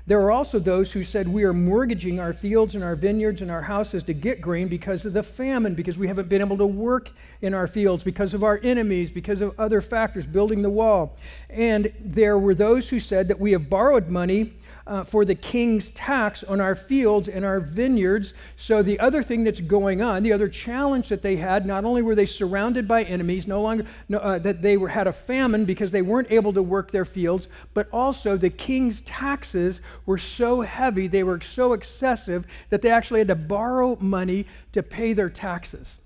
There 0.06 0.20
are 0.20 0.30
also 0.30 0.58
those 0.58 0.92
who 0.92 1.02
said, 1.02 1.26
We 1.26 1.44
are 1.44 1.54
mortgaging 1.54 2.20
our 2.20 2.34
fields 2.34 2.74
and 2.74 2.84
our 2.84 2.94
vineyards 2.94 3.40
and 3.40 3.50
our 3.50 3.62
houses 3.62 4.02
to 4.02 4.12
get 4.12 4.42
grain 4.42 4.68
because 4.68 5.06
of 5.06 5.14
the 5.14 5.22
famine, 5.22 5.74
because 5.74 5.96
we 5.96 6.08
haven't 6.08 6.28
been 6.28 6.42
able 6.42 6.58
to 6.58 6.66
work 6.66 7.10
in 7.40 7.54
our 7.54 7.66
fields, 7.66 8.04
because 8.04 8.34
of 8.34 8.44
our 8.44 8.60
enemies, 8.62 9.10
because 9.10 9.40
of 9.40 9.58
other 9.58 9.80
factors, 9.80 10.26
building 10.26 10.60
the 10.60 10.68
wall. 10.68 11.16
And 11.48 11.90
there 12.00 12.38
were 12.38 12.54
those 12.54 12.90
who 12.90 13.00
said 13.00 13.28
that 13.28 13.40
we 13.40 13.52
have 13.52 13.70
borrowed 13.70 14.08
money 14.08 14.52
uh, 14.86 15.02
for 15.02 15.24
the 15.24 15.34
king's 15.34 15.90
tax 15.90 16.44
on 16.44 16.60
our 16.60 16.74
fields 16.74 17.28
and 17.28 17.44
our 17.44 17.58
vineyards. 17.58 18.34
So, 18.56 18.82
the 18.82 19.00
other 19.00 19.22
thing 19.22 19.44
that's 19.44 19.60
going 19.60 20.02
on, 20.02 20.22
the 20.22 20.32
other 20.32 20.48
challenge 20.48 21.08
that 21.08 21.22
they 21.22 21.36
had, 21.36 21.64
not 21.64 21.84
only 21.84 22.02
were 22.02 22.14
they 22.14 22.26
surrounded 22.26 22.86
by 22.86 23.04
enemies, 23.04 23.46
no 23.46 23.62
longer 23.62 23.86
no, 24.08 24.18
uh, 24.18 24.38
that 24.40 24.60
they 24.60 24.76
were, 24.76 24.88
had 24.88 25.06
a 25.06 25.12
famine 25.12 25.64
because 25.64 25.90
they 25.90 26.02
weren't 26.02 26.30
able 26.30 26.52
to 26.52 26.62
work 26.62 26.90
their 26.90 27.06
fields, 27.06 27.48
but 27.72 27.88
also 27.92 28.36
the 28.36 28.50
king's 28.50 29.00
taxes 29.02 29.80
were 30.04 30.18
so 30.18 30.60
heavy, 30.60 31.06
they 31.06 31.22
were 31.22 31.40
so 31.40 31.72
excessive 31.72 32.46
that 32.70 32.82
they 32.82 32.90
actually 32.90 33.20
had 33.20 33.28
to 33.28 33.34
borrow 33.34 33.96
money 34.00 34.46
to 34.72 34.82
pay 34.82 35.12
their 35.12 35.30
taxes. 35.30 35.96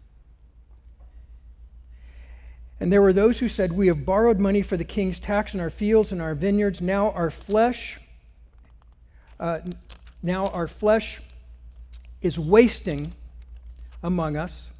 And 2.80 2.92
there 2.92 3.02
were 3.02 3.12
those 3.12 3.40
who 3.40 3.48
said, 3.48 3.72
We 3.72 3.88
have 3.88 4.04
borrowed 4.04 4.38
money 4.38 4.62
for 4.62 4.76
the 4.76 4.84
king's 4.84 5.18
tax 5.18 5.54
in 5.54 5.60
our 5.60 5.70
fields 5.70 6.12
and 6.12 6.22
our 6.22 6.34
vineyards. 6.34 6.80
Now 6.80 7.10
our 7.10 7.30
flesh, 7.30 7.98
uh, 9.40 9.60
now 10.22 10.46
our 10.46 10.66
flesh 10.66 11.20
is 12.20 12.38
wasting 12.38 13.12
among 14.02 14.36
us. 14.36 14.70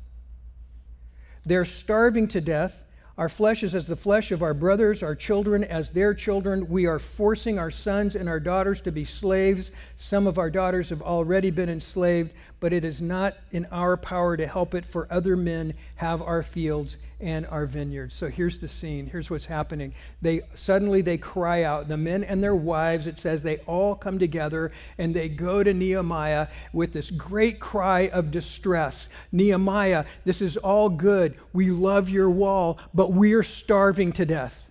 They're 1.47 1.65
starving 1.65 2.29
to 2.29 2.41
death. 2.41 2.75
Our 3.17 3.29
flesh 3.29 3.65
is 3.65 3.75
as 3.75 3.87
the 3.87 3.97
flesh 3.97 4.31
of 4.31 4.43
our 4.43 4.55
brothers, 4.55 5.03
our 5.03 5.15
children 5.15 5.65
as 5.65 5.91
their 5.91 6.15
children. 6.15 6.69
We 6.69 6.87
are 6.87 7.01
forcing 7.01 7.59
our 7.59 7.71
sons 7.71 8.15
and 8.15 8.29
our 8.29 8.39
daughters 8.39 8.81
to 8.83 8.93
be 8.93 9.05
slaves. 9.05 9.71
Some 9.97 10.27
of 10.27 10.39
our 10.39 10.51
daughters 10.51 10.91
have 10.91 11.03
already 11.03 11.51
been 11.51 11.69
enslaved, 11.69 12.33
but 12.61 12.73
it 12.73 12.85
is 12.85 13.01
not 13.01 13.37
in 13.53 13.67
our 13.67 13.97
power 13.97 14.37
to 14.37 14.47
help 14.47 14.75
it, 14.75 14.85
for 14.85 15.07
other 15.11 15.37
men 15.37 15.75
have 15.97 16.21
our 16.23 16.43
fields 16.43 16.99
and 17.21 17.47
our 17.47 17.67
vineyards. 17.67 18.15
So 18.15 18.29
here's 18.29 18.61
the 18.61 18.69
scene. 18.69 19.07
Here's 19.07 19.31
what's 19.31 19.47
happening. 19.47 19.93
They 20.23 20.43
suddenly 20.55 21.03
they 21.03 21.19
cry 21.19 21.65
out. 21.65 21.89
The 21.89 21.97
men 21.97 22.25
and 22.25 22.43
their 22.43 22.55
wives, 22.55 23.07
it 23.07 23.19
says, 23.19 23.43
they 23.43 23.59
all 23.59 23.95
come 23.95 24.19
together 24.19 24.73
and 24.99 25.15
they 25.15 25.29
go 25.29 25.63
to 25.63 25.75
Nehemiah 25.75 26.49
with 26.73 26.93
this 26.93 27.11
great 27.11 27.59
cry 27.59 28.09
of 28.09 28.31
distress. 28.31 29.09
Nehemiah, 29.33 30.05
this 30.25 30.43
is 30.43 30.57
all 30.57 30.89
good. 30.89 31.35
We 31.53 31.71
love 31.71 32.09
your 32.09 32.31
wall, 32.31 32.79
but 32.95 33.13
we're 33.13 33.43
starving 33.43 34.13
to 34.13 34.25
death 34.25 34.63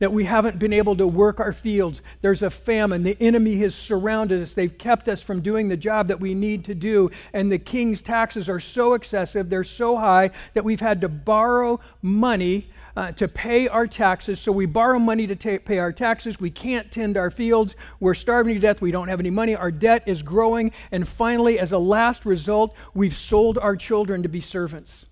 that 0.00 0.12
we 0.12 0.24
haven't 0.24 0.58
been 0.58 0.72
able 0.72 0.96
to 0.96 1.06
work 1.06 1.38
our 1.38 1.52
fields. 1.52 2.02
There's 2.22 2.42
a 2.42 2.50
famine. 2.50 3.04
The 3.04 3.16
enemy 3.20 3.56
has 3.58 3.74
surrounded 3.74 4.42
us. 4.42 4.52
They've 4.52 4.76
kept 4.76 5.08
us 5.08 5.22
from 5.22 5.40
doing 5.40 5.68
the 5.68 5.76
job 5.76 6.08
that 6.08 6.18
we 6.18 6.34
need 6.34 6.64
to 6.64 6.74
do. 6.74 7.10
And 7.32 7.52
the 7.52 7.58
king's 7.58 8.02
taxes 8.02 8.48
are 8.48 8.60
so 8.60 8.94
excessive, 8.94 9.48
they're 9.48 9.62
so 9.62 9.96
high 9.96 10.30
that 10.54 10.64
we've 10.64 10.80
had 10.80 11.00
to 11.02 11.08
borrow 11.08 11.78
money. 12.02 12.68
Uh, 12.96 13.12
to 13.12 13.28
pay 13.28 13.68
our 13.68 13.86
taxes. 13.86 14.40
So 14.40 14.50
we 14.50 14.66
borrow 14.66 14.98
money 14.98 15.24
to 15.28 15.36
ta- 15.36 15.62
pay 15.64 15.78
our 15.78 15.92
taxes. 15.92 16.40
We 16.40 16.50
can't 16.50 16.90
tend 16.90 17.16
our 17.16 17.30
fields. 17.30 17.76
We're 18.00 18.14
starving 18.14 18.54
to 18.54 18.60
death. 18.60 18.82
We 18.82 18.90
don't 18.90 19.06
have 19.06 19.20
any 19.20 19.30
money. 19.30 19.54
Our 19.54 19.70
debt 19.70 20.02
is 20.06 20.24
growing. 20.24 20.72
And 20.90 21.08
finally, 21.08 21.60
as 21.60 21.70
a 21.70 21.78
last 21.78 22.26
result, 22.26 22.74
we've 22.92 23.16
sold 23.16 23.58
our 23.58 23.76
children 23.76 24.24
to 24.24 24.28
be 24.28 24.40
servants. 24.40 25.06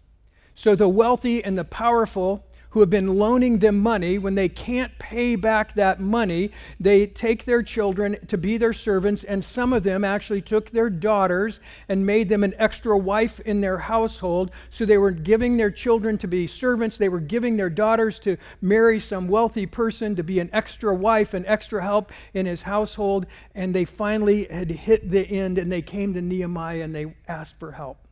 So 0.57 0.75
the 0.75 0.89
wealthy 0.89 1.43
and 1.45 1.57
the 1.57 1.65
powerful 1.65 2.45
who 2.71 2.81
have 2.81 2.91
been 2.91 3.19
loaning 3.19 3.59
them 3.59 3.79
money, 3.79 4.19
when 4.19 4.35
they 4.35 4.49
can't 4.49 4.97
pay 4.99 5.37
back 5.37 5.75
that 5.75 6.01
money, 6.01 6.51
they 6.79 7.07
take 7.07 7.45
their 7.45 7.63
children 7.63 8.17
to 8.29 8.37
be 8.37 8.59
their 8.59 8.73
servants, 8.73 9.25
and 9.25 9.43
some 9.43 9.73
of 9.73 9.83
them 9.83 10.05
actually 10.05 10.43
took 10.43 10.71
their 10.71 10.91
daughters 10.91 11.61
and 11.89 12.05
made 12.05 12.29
them 12.29 12.45
an 12.45 12.55
extra 12.59 12.97
wife 12.97 13.41
in 13.41 13.61
their 13.61 13.79
household. 13.79 14.51
So 14.71 14.85
they 14.85 14.99
were 14.99 15.11
giving 15.11 15.57
their 15.57 15.71
children 15.71 16.19
to 16.19 16.29
be 16.29 16.47
servants, 16.47 16.97
they 16.97 17.09
were 17.09 17.21
giving 17.21 17.57
their 17.57 17.71
daughters 17.71 18.19
to 18.21 18.37
marry 18.61 19.01
some 19.01 19.29
wealthy 19.29 19.67
person 19.67 20.17
to 20.17 20.23
be 20.23 20.41
an 20.41 20.51
extra 20.53 20.95
wife, 20.95 21.35
an 21.35 21.47
extra 21.47 21.83
help 21.83 22.13
in 22.35 22.47
his 22.47 22.63
household, 22.63 23.27
and 23.55 23.75
they 23.75 23.85
finally 23.85 24.45
had 24.45 24.71
hit 24.71 25.11
the 25.11 25.27
end 25.29 25.59
and 25.59 25.71
they 25.71 25.83
came 25.83 26.13
to 26.15 26.21
Nehemiah 26.21 26.83
and 26.83 26.95
they 26.95 27.15
asked 27.29 27.55
for 27.59 27.73
help. 27.73 28.08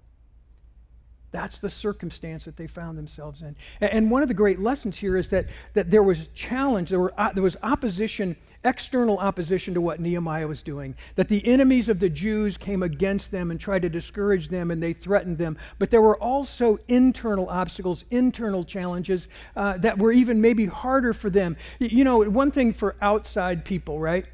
That's 1.33 1.59
the 1.59 1.71
circumstance 1.71 2.45
that 2.45 2.56
they 2.56 2.66
found 2.66 2.97
themselves 2.97 3.42
in. 3.42 3.56
And 3.80 4.11
one 4.11 4.23
of 4.23 4.28
the 4.28 4.35
great 4.35 4.61
lessons 4.61 4.97
here 4.97 5.16
is 5.16 5.28
that, 5.30 5.47
that 5.75 5.90
there 5.90 6.02
was 6.02 6.28
challenge, 6.35 6.90
there, 6.90 7.00
were, 7.00 7.12
uh, 7.18 7.33
there 7.33 7.42
was 7.42 7.56
opposition, 7.62 8.37
external 8.64 9.18
opposition 9.18 9.75
to 9.75 9.80
what 9.80 10.00
Nehemiah 10.00 10.47
was 10.47 10.62
doing. 10.62 10.95
That 11.16 11.28
the 11.28 11.47
enemies 11.47 11.88
of 11.88 11.99
the 11.99 12.09
Jews 12.09 12.56
came 12.56 12.83
against 12.83 13.30
them 13.30 13.50
and 13.50 13.61
tried 13.61 13.83
to 13.83 13.88
discourage 13.88 14.49
them 14.49 14.71
and 14.71 14.83
they 14.83 14.92
threatened 14.92 15.37
them. 15.37 15.59
But 15.78 15.90
there 15.90 16.02
were 16.02 16.16
also 16.18 16.78
internal 16.88 17.49
obstacles, 17.49 18.04
internal 18.11 18.64
challenges 18.64 19.28
uh, 19.56 19.78
that 19.78 19.99
were 19.99 20.12
even 20.12 20.40
maybe 20.40 20.66
harder 20.66 21.12
for 21.12 21.28
them. 21.28 21.56
You 21.80 22.04
know, 22.04 22.23
one 22.23 22.50
thing 22.50 22.73
for 22.73 22.97
outside 23.02 23.64
people, 23.64 23.99
right? 23.99 24.26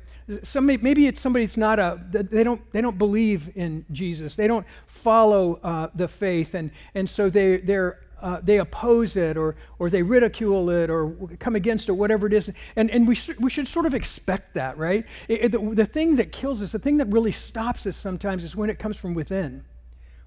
Some, 0.43 0.67
maybe 0.67 1.07
it's 1.07 1.21
somebody 1.21 1.47
that's 1.47 1.57
not 1.57 1.79
a 1.79 2.01
they 2.11 2.45
don't 2.45 2.61
they 2.73 2.81
don't 2.81 2.97
believe 2.97 3.51
in 3.57 3.85
jesus 3.91 4.37
they 4.37 4.47
don't 4.47 4.65
follow 4.87 5.55
uh, 5.65 5.89
the 5.95 6.07
faith 6.07 6.55
and 6.55 6.71
and 6.95 7.11
so 7.11 7.29
they 7.29 7.57
they're 7.57 7.99
uh, 8.23 8.41
they 8.43 8.59
oppose 8.59 9.17
it 9.17 9.37
or, 9.37 9.57
or 9.81 9.91
they 9.91 10.03
ridicule 10.03 10.71
it 10.71 10.89
or 10.89 11.13
come 11.41 11.57
against 11.57 11.89
it, 11.89 11.93
whatever 11.93 12.27
it 12.29 12.33
is. 12.33 12.49
And, 12.77 12.89
and 12.91 13.07
we, 13.07 13.17
sh- 13.17 13.37
we 13.41 13.51
should 13.51 13.67
sort 13.67 13.85
of 13.85 13.95
expect 13.95 14.55
that, 14.55 14.79
right? 14.79 15.05
It, 15.27 15.47
it, 15.47 15.53
the, 15.53 15.59
the 15.75 15.85
thing 15.85 16.17
that 16.17 16.31
kills 16.31 16.63
us, 16.63 16.71
the 16.71 16.79
thing 16.79 16.99
that 16.99 17.09
really 17.09 17.33
stops 17.33 17.85
us 17.85 17.97
sometimes 17.97 18.45
is 18.45 18.55
when 18.55 18.71
it 18.71 18.79
comes 18.79 18.97
from 18.97 19.15
within. 19.15 19.65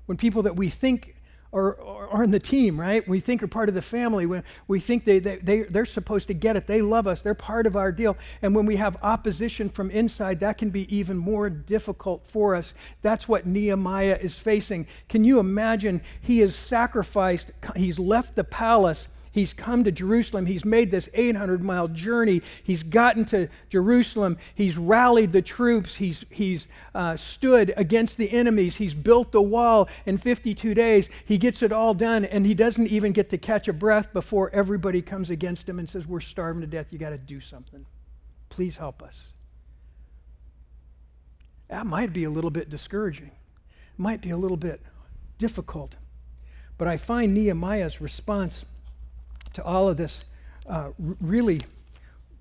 When 0.07 0.17
people 0.17 0.43
that 0.43 0.57
we 0.57 0.69
think 0.69 1.15
or, 1.51 1.73
or, 1.75 2.27
the 2.27 2.39
team, 2.39 2.79
right? 2.79 3.07
We 3.07 3.19
think 3.19 3.41
are 3.41 3.47
part 3.47 3.69
of 3.69 3.75
the 3.75 3.81
family. 3.81 4.25
We, 4.25 4.41
we 4.67 4.79
think 4.79 5.05
they, 5.05 5.19
they, 5.19 5.37
they, 5.37 5.63
they're 5.63 5.85
supposed 5.85 6.27
to 6.27 6.33
get 6.33 6.57
it. 6.57 6.67
They 6.67 6.81
love 6.81 7.07
us. 7.07 7.21
They're 7.21 7.33
part 7.33 7.65
of 7.65 7.75
our 7.75 7.91
deal. 7.91 8.17
And 8.41 8.53
when 8.53 8.65
we 8.65 8.75
have 8.75 8.97
opposition 9.01 9.69
from 9.69 9.89
inside, 9.91 10.39
that 10.41 10.57
can 10.57 10.69
be 10.69 10.93
even 10.95 11.17
more 11.17 11.49
difficult 11.49 12.23
for 12.27 12.55
us. 12.55 12.73
That's 13.01 13.27
what 13.27 13.45
Nehemiah 13.45 14.17
is 14.21 14.37
facing. 14.37 14.87
Can 15.07 15.23
you 15.23 15.39
imagine? 15.39 16.01
He 16.19 16.39
has 16.39 16.55
sacrificed, 16.55 17.51
he's 17.75 17.99
left 17.99 18.35
the 18.35 18.43
palace 18.43 19.07
He's 19.35 19.51
come 19.51 19.83
to 19.83 19.91
Jerusalem. 19.91 20.45
He's 20.45 20.63
made 20.63 20.91
this 20.91 21.09
800 21.13 21.61
mile 21.61 21.89
journey. 21.89 22.41
He's 22.63 22.83
gotten 22.83 23.25
to 23.25 23.49
Jerusalem. 23.67 24.37
He's 24.55 24.77
rallied 24.77 25.33
the 25.33 25.41
troops. 25.41 25.93
He's, 25.93 26.23
he's 26.29 26.69
uh, 26.93 27.17
stood 27.17 27.73
against 27.75 28.15
the 28.15 28.31
enemies. 28.31 28.77
He's 28.77 28.93
built 28.93 29.33
the 29.33 29.41
wall 29.41 29.89
in 30.05 30.17
52 30.17 30.73
days. 30.73 31.09
He 31.25 31.37
gets 31.37 31.63
it 31.63 31.73
all 31.73 31.93
done, 31.93 32.23
and 32.23 32.45
he 32.45 32.53
doesn't 32.53 32.87
even 32.87 33.11
get 33.11 33.29
to 33.31 33.37
catch 33.37 33.67
a 33.67 33.73
breath 33.73 34.13
before 34.13 34.51
everybody 34.51 35.01
comes 35.01 35.29
against 35.29 35.67
him 35.67 35.79
and 35.79 35.89
says, 35.89 36.07
We're 36.07 36.21
starving 36.21 36.61
to 36.61 36.67
death. 36.67 36.85
You 36.91 36.97
got 36.97 37.09
to 37.09 37.17
do 37.17 37.41
something. 37.41 37.85
Please 38.47 38.77
help 38.77 39.03
us. 39.03 39.33
That 41.67 41.85
might 41.85 42.13
be 42.13 42.23
a 42.23 42.29
little 42.29 42.51
bit 42.51 42.69
discouraging, 42.69 43.31
might 43.97 44.21
be 44.21 44.29
a 44.29 44.37
little 44.37 44.55
bit 44.55 44.81
difficult. 45.39 45.93
But 46.77 46.87
I 46.87 46.95
find 46.95 47.33
Nehemiah's 47.33 47.99
response 47.99 48.63
to 49.55 49.63
all 49.63 49.89
of 49.89 49.97
this 49.97 50.25
uh, 50.67 50.89
really 50.97 51.61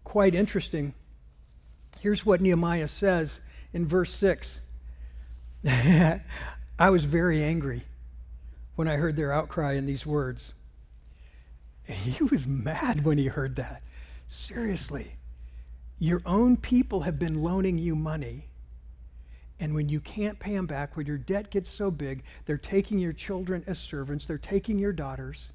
quite 0.04 0.34
interesting. 0.34 0.94
Here's 2.00 2.24
what 2.24 2.40
Nehemiah 2.40 2.88
says 2.88 3.40
in 3.72 3.86
verse 3.86 4.12
6 4.14 4.60
I 5.66 6.90
was 6.90 7.04
very 7.04 7.42
angry 7.42 7.82
when 8.76 8.88
I 8.88 8.96
heard 8.96 9.16
their 9.16 9.32
outcry 9.32 9.74
in 9.74 9.86
these 9.86 10.04
words. 10.04 10.52
He 11.84 12.22
was 12.24 12.46
mad 12.46 13.04
when 13.04 13.18
he 13.18 13.26
heard 13.26 13.56
that. 13.56 13.82
Seriously, 14.26 15.16
your 15.98 16.20
own 16.26 16.56
people 16.56 17.02
have 17.02 17.18
been 17.18 17.42
loaning 17.42 17.78
you 17.78 17.94
money. 17.94 18.48
And 19.60 19.74
when 19.74 19.88
you 19.88 20.00
can't 20.00 20.38
pay 20.38 20.54
them 20.54 20.66
back, 20.66 20.96
when 20.96 21.06
your 21.06 21.18
debt 21.18 21.50
gets 21.50 21.70
so 21.70 21.90
big, 21.90 22.24
they're 22.44 22.58
taking 22.58 22.98
your 22.98 23.12
children 23.12 23.62
as 23.66 23.78
servants, 23.78 24.26
they're 24.26 24.36
taking 24.36 24.78
your 24.78 24.92
daughters, 24.92 25.52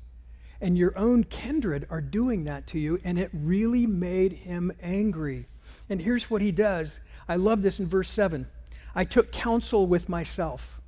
and 0.62 0.78
your 0.78 0.98
own 0.98 1.24
kindred 1.24 1.88
are 1.90 2.02
doing 2.02 2.44
that 2.46 2.68
to 2.68 2.80
you, 2.80 3.00
and 3.04 3.18
it 3.18 3.30
really 3.34 3.86
made 3.86 4.34
him 4.34 4.72
angry. 4.82 5.48
And 5.90 6.02
here's 6.02 6.30
what 6.30 6.42
he 6.42 6.52
does. 6.52 7.00
I 7.28 7.36
love 7.36 7.62
this 7.62 7.80
in 7.80 7.88
verse 7.88 8.10
7. 8.10 8.48
I 8.94 9.06
took 9.06 9.32
counsel 9.32 9.88
with 9.88 10.10
myself. 10.10 10.82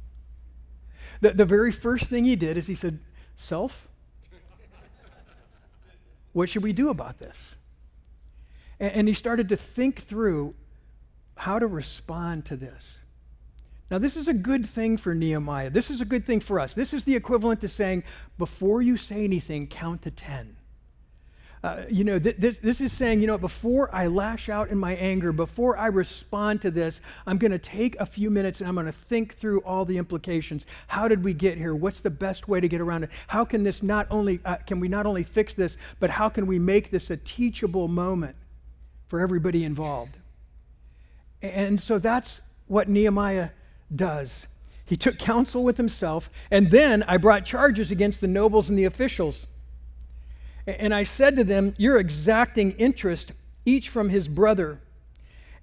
The, 1.22 1.32
the 1.32 1.46
very 1.46 1.72
first 1.72 2.10
thing 2.10 2.26
he 2.26 2.36
did 2.36 2.58
is 2.58 2.68
he 2.68 2.76
said, 2.76 3.00
Self, 3.36 3.88
what 6.34 6.50
should 6.50 6.64
we 6.64 6.74
do 6.74 6.90
about 6.90 7.20
this? 7.20 7.56
And, 8.80 8.92
and 8.92 9.08
he 9.08 9.14
started 9.14 9.50
to 9.50 9.58
think 9.58 10.04
through 10.04 10.56
how 11.36 11.60
to 11.60 11.68
respond 11.68 12.46
to 12.46 12.56
this. 12.56 12.98
Now, 13.92 13.98
this 13.98 14.16
is 14.16 14.30
a 14.30 14.34
good 14.34 14.66
thing 14.66 14.96
for 14.96 15.14
Nehemiah. 15.14 15.70
This 15.70 15.92
is 15.92 16.00
a 16.00 16.06
good 16.06 16.26
thing 16.26 16.40
for 16.40 16.62
us. 16.62 16.74
This 16.74 16.94
is 16.94 17.04
the 17.04 17.14
equivalent 17.14 17.60
to 17.60 17.68
saying, 17.68 18.06
before 18.38 18.82
you 18.82 18.96
say 18.96 19.26
anything, 19.26 19.68
count 19.68 20.04
to 20.04 20.12
10. 20.12 20.56
Uh, 21.62 21.84
you 21.90 22.06
know, 22.06 22.18
th- 22.18 22.38
this, 22.38 22.58
this 22.58 22.80
is 22.80 22.94
saying, 22.94 23.20
you 23.20 23.28
know, 23.28 23.38
before 23.38 23.94
I 23.94 24.08
lash 24.08 24.48
out 24.48 24.70
in 24.70 24.80
my 24.80 24.96
anger, 24.96 25.34
before 25.34 25.78
I 25.78 25.88
respond 25.88 26.62
to 26.62 26.72
this, 26.72 27.02
I'm 27.28 27.38
going 27.38 27.52
to 27.52 27.60
take 27.60 28.00
a 28.00 28.06
few 28.06 28.32
minutes 28.32 28.62
and 28.62 28.70
I'm 28.70 28.76
going 28.76 28.86
to 28.86 28.94
think 28.94 29.36
through 29.36 29.60
all 29.60 29.84
the 29.84 29.98
implications. 29.98 30.66
How 30.88 31.10
did 31.10 31.22
we 31.22 31.34
get 31.34 31.58
here? 31.58 31.76
What's 31.76 32.00
the 32.00 32.10
best 32.10 32.48
way 32.48 32.62
to 32.62 32.70
get 32.70 32.80
around 32.80 33.04
it? 33.04 33.10
How 33.28 33.44
can 33.44 33.64
this 33.64 33.84
not 33.84 34.08
only, 34.10 34.40
uh, 34.46 34.56
can 34.66 34.80
we 34.80 34.88
not 34.88 35.06
only 35.06 35.24
fix 35.24 35.54
this, 35.54 35.76
but 36.00 36.10
how 36.10 36.30
can 36.30 36.48
we 36.48 36.58
make 36.60 36.92
this 36.92 37.10
a 37.10 37.18
teachable 37.18 37.90
moment 37.90 38.38
for 39.10 39.20
everybody 39.20 39.66
involved? 39.66 40.18
And 41.42 41.80
so 41.80 42.00
that's 42.00 42.40
what 42.68 42.88
Nehemiah 42.88 43.50
does. 43.96 44.48
He 44.86 44.98
took 44.98 45.18
counsel 45.18 45.64
with 45.64 45.78
himself, 45.78 46.30
and 46.50 46.70
then 46.70 47.04
I 47.04 47.18
brought 47.18 47.46
charges 47.46 47.92
against 47.92 48.20
the 48.20 48.28
nobles 48.28 48.70
and 48.70 48.78
the 48.78 48.86
officials. 48.86 49.48
And 50.68 50.94
I 50.94 51.04
said 51.04 51.36
to 51.38 51.44
them, 51.44 51.74
You're 51.78 51.98
exacting 51.98 52.72
interest, 52.74 53.32
each 53.66 53.90
from 53.90 54.10
his 54.10 54.28
brother. 54.28 54.80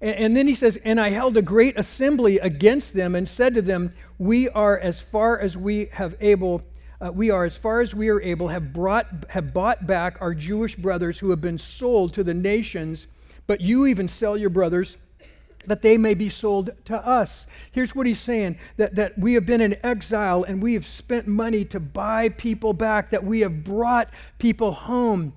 And 0.01 0.35
then 0.35 0.47
he 0.47 0.55
says, 0.55 0.79
And 0.83 0.99
I 0.99 1.09
held 1.09 1.35
a 1.35 1.41
great 1.41 1.77
assembly 1.77 2.39
against 2.39 2.93
them 2.93 3.15
and 3.15 3.27
said 3.27 3.53
to 3.55 3.61
them, 3.61 3.93
We 4.17 4.49
are 4.49 4.77
as 4.77 4.99
far 4.99 5.37
as 5.37 5.57
we 5.57 5.89
have 5.91 6.15
able, 6.21 6.63
uh, 7.01 7.11
we 7.11 7.29
are 7.29 7.43
as 7.43 7.55
far 7.57 7.81
as 7.81 7.93
we 7.93 8.09
are 8.09 8.21
able, 8.21 8.47
have 8.47 8.71
brought 8.71 9.25
have 9.29 9.53
bought 9.53 9.85
back 9.85 10.17
our 10.21 10.33
Jewish 10.33 10.75
brothers 10.75 11.19
who 11.19 11.29
have 11.31 11.41
been 11.41 11.57
sold 11.57 12.13
to 12.13 12.23
the 12.23 12.33
nations, 12.33 13.07
but 13.45 13.61
you 13.61 13.85
even 13.85 14.07
sell 14.07 14.37
your 14.37 14.49
brothers 14.49 14.97
that 15.65 15.81
they 15.81 15.97
may 15.97 16.13
be 16.13 16.29
sold 16.29 16.71
to 16.85 16.97
us. 17.05 17.45
Here's 17.71 17.93
what 17.95 18.07
he's 18.07 18.19
saying 18.19 18.57
that, 18.77 18.95
that 18.95 19.17
we 19.17 19.33
have 19.33 19.45
been 19.45 19.61
in 19.61 19.77
exile 19.83 20.43
and 20.43 20.61
we 20.61 20.73
have 20.73 20.85
spent 20.85 21.27
money 21.27 21.65
to 21.65 21.79
buy 21.79 22.29
people 22.29 22.73
back, 22.73 23.11
that 23.11 23.23
we 23.23 23.41
have 23.41 23.63
brought 23.63 24.09
people 24.37 24.71
home 24.71 25.33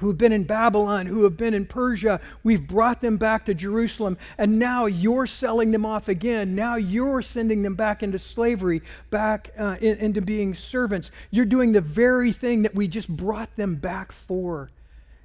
who 0.00 0.08
have 0.08 0.18
been 0.18 0.32
in 0.32 0.44
Babylon, 0.44 1.06
who 1.06 1.24
have 1.24 1.36
been 1.36 1.54
in 1.54 1.64
Persia. 1.64 2.20
We've 2.42 2.66
brought 2.66 3.00
them 3.00 3.16
back 3.16 3.46
to 3.46 3.54
Jerusalem, 3.54 4.18
and 4.36 4.58
now 4.58 4.86
you're 4.86 5.26
selling 5.26 5.70
them 5.70 5.86
off 5.86 6.08
again. 6.08 6.54
Now 6.54 6.76
you're 6.76 7.22
sending 7.22 7.62
them 7.62 7.74
back 7.74 8.02
into 8.02 8.18
slavery, 8.18 8.82
back 9.10 9.52
uh, 9.58 9.76
in, 9.80 9.96
into 9.98 10.20
being 10.20 10.54
servants. 10.54 11.10
You're 11.30 11.46
doing 11.46 11.72
the 11.72 11.80
very 11.80 12.32
thing 12.32 12.62
that 12.62 12.74
we 12.74 12.88
just 12.88 13.08
brought 13.08 13.56
them 13.56 13.76
back 13.76 14.12
for 14.12 14.70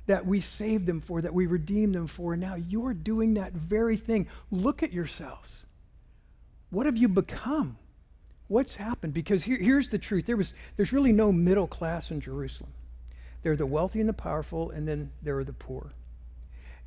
that 0.08 0.26
we 0.26 0.42
saved 0.42 0.86
them 0.86 1.02
for, 1.02 1.22
that 1.22 1.34
we 1.34 1.46
redeemed 1.46 1.96
them 1.96 2.08
for. 2.08 2.34
And 2.34 2.42
now 2.42 2.56
you're 2.56 2.94
doing 2.94 3.36
that 3.36 3.54
very 3.54 3.98
thing. 3.98 4.28
Look 4.50 4.84
at 4.84 4.92
yourselves. 4.92 5.58
What 6.70 6.86
have 6.86 6.98
you 6.98 7.08
become? 7.08 7.78
What's 8.48 8.76
happened? 8.76 9.14
Because 9.14 9.44
here, 9.44 9.58
here's 9.58 9.90
the 9.90 9.98
truth 9.98 10.26
there 10.26 10.38
was, 10.38 10.54
there's 10.76 10.92
really 10.92 11.12
no 11.12 11.32
middle 11.32 11.68
class 11.68 12.12
in 12.12 12.20
Jerusalem. 12.20 12.72
There 13.44 13.54
are 13.54 13.58
the 13.58 13.66
wealthy 13.66 14.00
and 14.00 14.10
the 14.10 14.14
powerful, 14.14 14.72
and 14.72 14.88
then 14.88 15.12
there 15.22 15.38
are 15.38 15.44
the 15.44 15.54
poor. 15.54 15.94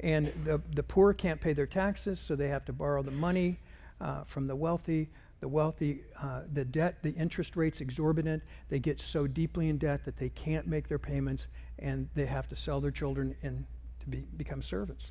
And 0.00 0.32
the, 0.44 0.60
the 0.74 0.82
poor 0.82 1.12
can't 1.14 1.40
pay 1.40 1.52
their 1.52 1.66
taxes, 1.66 2.20
so 2.20 2.36
they 2.36 2.48
have 2.48 2.64
to 2.66 2.72
borrow 2.72 3.02
the 3.02 3.10
money 3.10 3.58
uh, 4.00 4.24
from 4.24 4.46
the 4.46 4.56
wealthy 4.56 5.08
the 5.40 5.48
wealthy, 5.48 6.02
uh, 6.22 6.42
the 6.52 6.64
debt, 6.64 7.02
the 7.02 7.10
interest 7.10 7.56
rate's 7.56 7.80
exorbitant. 7.80 8.42
They 8.68 8.78
get 8.78 9.00
so 9.00 9.26
deeply 9.26 9.68
in 9.68 9.78
debt 9.78 10.04
that 10.04 10.16
they 10.16 10.30
can't 10.30 10.66
make 10.66 10.88
their 10.88 10.98
payments 10.98 11.48
and 11.78 12.08
they 12.14 12.26
have 12.26 12.48
to 12.48 12.56
sell 12.56 12.80
their 12.80 12.90
children 12.90 13.34
and 13.42 13.64
to 14.00 14.06
be, 14.06 14.24
become 14.36 14.62
servants. 14.62 15.10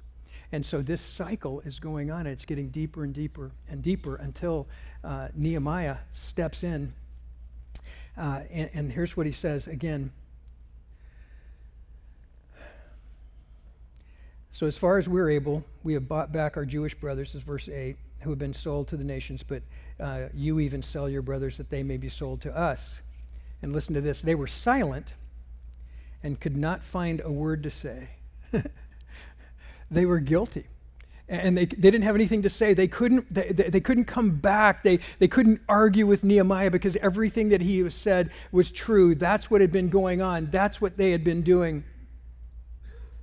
And 0.51 0.65
so 0.65 0.81
this 0.81 1.01
cycle 1.01 1.61
is 1.61 1.79
going 1.79 2.11
on, 2.11 2.21
and 2.21 2.29
it's 2.29 2.45
getting 2.45 2.69
deeper 2.69 3.03
and 3.03 3.13
deeper 3.13 3.51
and 3.69 3.81
deeper 3.81 4.15
until 4.17 4.67
uh, 5.03 5.29
Nehemiah 5.33 5.97
steps 6.15 6.63
in. 6.63 6.93
Uh, 8.15 8.41
and, 8.51 8.69
and 8.73 8.91
here's 8.91 9.17
what 9.17 9.25
he 9.25 9.31
says 9.31 9.67
again. 9.67 10.11
So, 14.51 14.67
as 14.67 14.77
far 14.77 14.99
as 14.99 15.09
we're 15.09 15.31
able, 15.31 15.63
we 15.81 15.93
have 15.93 16.07
bought 16.07 16.31
back 16.31 16.55
our 16.55 16.65
Jewish 16.65 16.93
brothers, 16.93 17.33
is 17.33 17.41
verse 17.41 17.67
8 17.67 17.97
who 18.23 18.29
have 18.31 18.39
been 18.39 18.53
sold 18.53 18.87
to 18.89 18.97
the 18.97 19.03
nations, 19.03 19.43
but 19.43 19.63
uh, 19.99 20.27
you 20.33 20.59
even 20.59 20.81
sell 20.81 21.07
your 21.07 21.21
brothers 21.21 21.57
that 21.57 21.69
they 21.69 21.83
may 21.83 21.97
be 21.97 22.09
sold 22.09 22.41
to 22.41 22.57
us. 22.57 23.01
And 23.61 23.71
listen 23.71 23.93
to 23.93 24.01
this 24.01 24.21
they 24.21 24.35
were 24.35 24.47
silent 24.47 25.13
and 26.23 26.39
could 26.39 26.57
not 26.57 26.83
find 26.83 27.21
a 27.23 27.31
word 27.31 27.63
to 27.63 27.69
say. 27.69 28.09
they 29.91 30.05
were 30.05 30.19
guilty. 30.19 30.65
And 31.29 31.57
they, 31.57 31.65
they 31.65 31.89
didn't 31.89 32.03
have 32.03 32.15
anything 32.15 32.41
to 32.41 32.49
say. 32.49 32.73
They 32.73 32.87
couldn't, 32.87 33.33
they, 33.33 33.51
they, 33.51 33.69
they 33.69 33.79
couldn't 33.79 34.05
come 34.05 34.31
back. 34.31 34.83
They, 34.83 34.99
they 35.19 35.27
couldn't 35.27 35.61
argue 35.69 36.05
with 36.05 36.23
Nehemiah 36.23 36.69
because 36.69 36.95
everything 36.97 37.49
that 37.49 37.61
he 37.61 37.89
said 37.89 38.29
was 38.51 38.71
true. 38.71 39.15
That's 39.15 39.49
what 39.49 39.61
had 39.61 39.71
been 39.71 39.89
going 39.89 40.21
on. 40.21 40.49
That's 40.51 40.81
what 40.81 40.97
they 40.97 41.11
had 41.11 41.23
been 41.23 41.41
doing. 41.41 41.85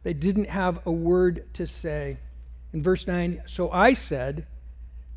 They 0.02 0.14
didn't 0.14 0.47
have 0.47 0.80
a 0.87 0.90
word 0.90 1.52
to 1.54 1.66
say. 1.66 2.19
In 2.73 2.83
verse 2.83 3.07
9, 3.07 3.42
so 3.47 3.71
I 3.71 3.92
said, 3.92 4.47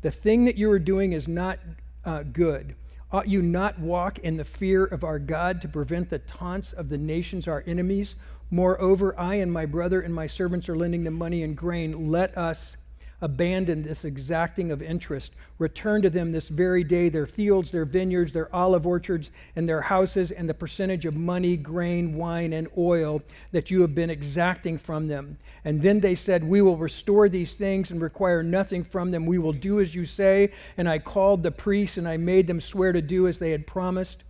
the 0.04 0.10
thing 0.10 0.44
that 0.44 0.58
you 0.58 0.70
are 0.70 0.78
doing 0.78 1.14
is 1.14 1.26
not 1.26 1.58
uh, 2.04 2.24
good. 2.24 2.76
Ought 3.10 3.26
you 3.26 3.40
not 3.40 3.78
walk 3.78 4.18
in 4.18 4.36
the 4.36 4.44
fear 4.44 4.84
of 4.84 5.02
our 5.02 5.18
God 5.18 5.62
to 5.62 5.68
prevent 5.68 6.10
the 6.10 6.18
taunts 6.18 6.74
of 6.74 6.90
the 6.90 6.98
nations, 6.98 7.48
our 7.48 7.64
enemies? 7.66 8.14
Moreover, 8.50 9.18
I 9.18 9.36
and 9.36 9.50
my 9.50 9.64
brother 9.64 10.02
and 10.02 10.14
my 10.14 10.26
servants 10.26 10.68
are 10.68 10.76
lending 10.76 11.04
them 11.04 11.14
money 11.14 11.42
and 11.42 11.56
grain. 11.56 12.10
Let 12.10 12.36
us 12.36 12.76
abandon 13.20 13.82
this 13.82 14.04
exacting 14.04 14.70
of 14.70 14.82
interest. 14.82 15.32
Return 15.58 16.02
to 16.02 16.10
them 16.10 16.32
this 16.32 16.48
very 16.48 16.84
day 16.84 17.08
their 17.08 17.26
fields, 17.26 17.70
their 17.70 17.84
vineyards, 17.84 18.32
their 18.32 18.54
olive 18.54 18.86
orchards, 18.86 19.30
and 19.56 19.68
their 19.68 19.82
houses, 19.82 20.30
and 20.30 20.48
the 20.48 20.54
percentage 20.54 21.04
of 21.04 21.14
money, 21.14 21.56
grain, 21.56 22.14
wine, 22.14 22.52
and 22.52 22.68
oil 22.76 23.22
that 23.52 23.70
you 23.70 23.80
have 23.80 23.94
been 23.94 24.10
exacting 24.10 24.78
from 24.78 25.08
them. 25.08 25.38
And 25.64 25.82
then 25.82 26.00
they 26.00 26.14
said, 26.14 26.44
We 26.44 26.60
will 26.60 26.76
restore 26.76 27.28
these 27.28 27.54
things 27.54 27.90
and 27.90 28.00
require 28.02 28.42
nothing 28.42 28.84
from 28.84 29.10
them. 29.10 29.26
We 29.26 29.38
will 29.38 29.52
do 29.52 29.80
as 29.80 29.94
you 29.94 30.04
say. 30.04 30.52
And 30.76 30.88
I 30.88 30.98
called 30.98 31.42
the 31.42 31.50
priests, 31.50 31.96
and 31.96 32.08
I 32.08 32.16
made 32.16 32.46
them 32.46 32.60
swear 32.60 32.92
to 32.92 33.02
do 33.02 33.26
as 33.26 33.38
they 33.38 33.50
had 33.50 33.66
promised. 33.66 34.24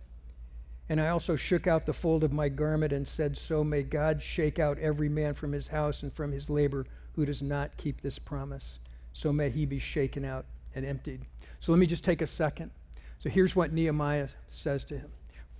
And 0.87 1.01
I 1.01 1.09
also 1.09 1.35
shook 1.35 1.65
out 1.65 1.87
the 1.87 1.93
fold 1.93 2.23
of 2.23 2.31
my 2.31 2.47
garment 2.47 2.93
and 2.93 3.07
said, 3.07 3.37
So 3.37 3.63
may 3.63 3.81
God 3.81 4.21
shake 4.21 4.59
out 4.59 4.77
every 4.77 5.09
man 5.09 5.33
from 5.33 5.51
his 5.51 5.67
house 5.67 6.03
and 6.03 6.13
from 6.13 6.31
his 6.31 6.49
labor 6.49 6.85
who 7.15 7.25
does 7.25 7.41
not 7.41 7.77
keep 7.77 8.01
this 8.01 8.19
promise 8.19 8.79
so 9.13 9.31
may 9.31 9.49
he 9.49 9.65
be 9.65 9.79
shaken 9.79 10.25
out 10.25 10.45
and 10.75 10.85
emptied. 10.85 11.21
So 11.61 11.71
let 11.71 11.79
me 11.79 11.85
just 11.85 12.03
take 12.03 12.21
a 12.21 12.27
second. 12.27 12.71
So 13.19 13.29
here's 13.29 13.55
what 13.55 13.71
Nehemiah 13.71 14.27
says 14.49 14.83
to 14.85 14.97
him. 14.97 15.09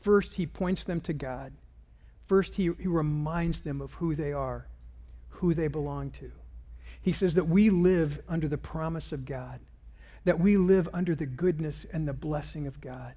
First, 0.01 0.33
he 0.33 0.45
points 0.45 0.83
them 0.83 0.99
to 1.01 1.13
God. 1.13 1.53
First, 2.27 2.55
he, 2.55 2.69
he 2.79 2.87
reminds 2.87 3.61
them 3.61 3.81
of 3.81 3.93
who 3.93 4.13
they 4.13 4.33
are, 4.33 4.67
who 5.29 5.53
they 5.53 5.67
belong 5.67 6.11
to. 6.11 6.31
He 7.01 7.11
says 7.11 7.35
that 7.35 7.47
we 7.47 7.69
live 7.69 8.21
under 8.27 8.47
the 8.47 8.57
promise 8.57 9.11
of 9.11 9.25
God, 9.25 9.59
that 10.25 10.39
we 10.39 10.57
live 10.57 10.89
under 10.93 11.15
the 11.15 11.25
goodness 11.25 11.85
and 11.93 12.07
the 12.07 12.13
blessing 12.13 12.67
of 12.67 12.81
God. 12.81 13.13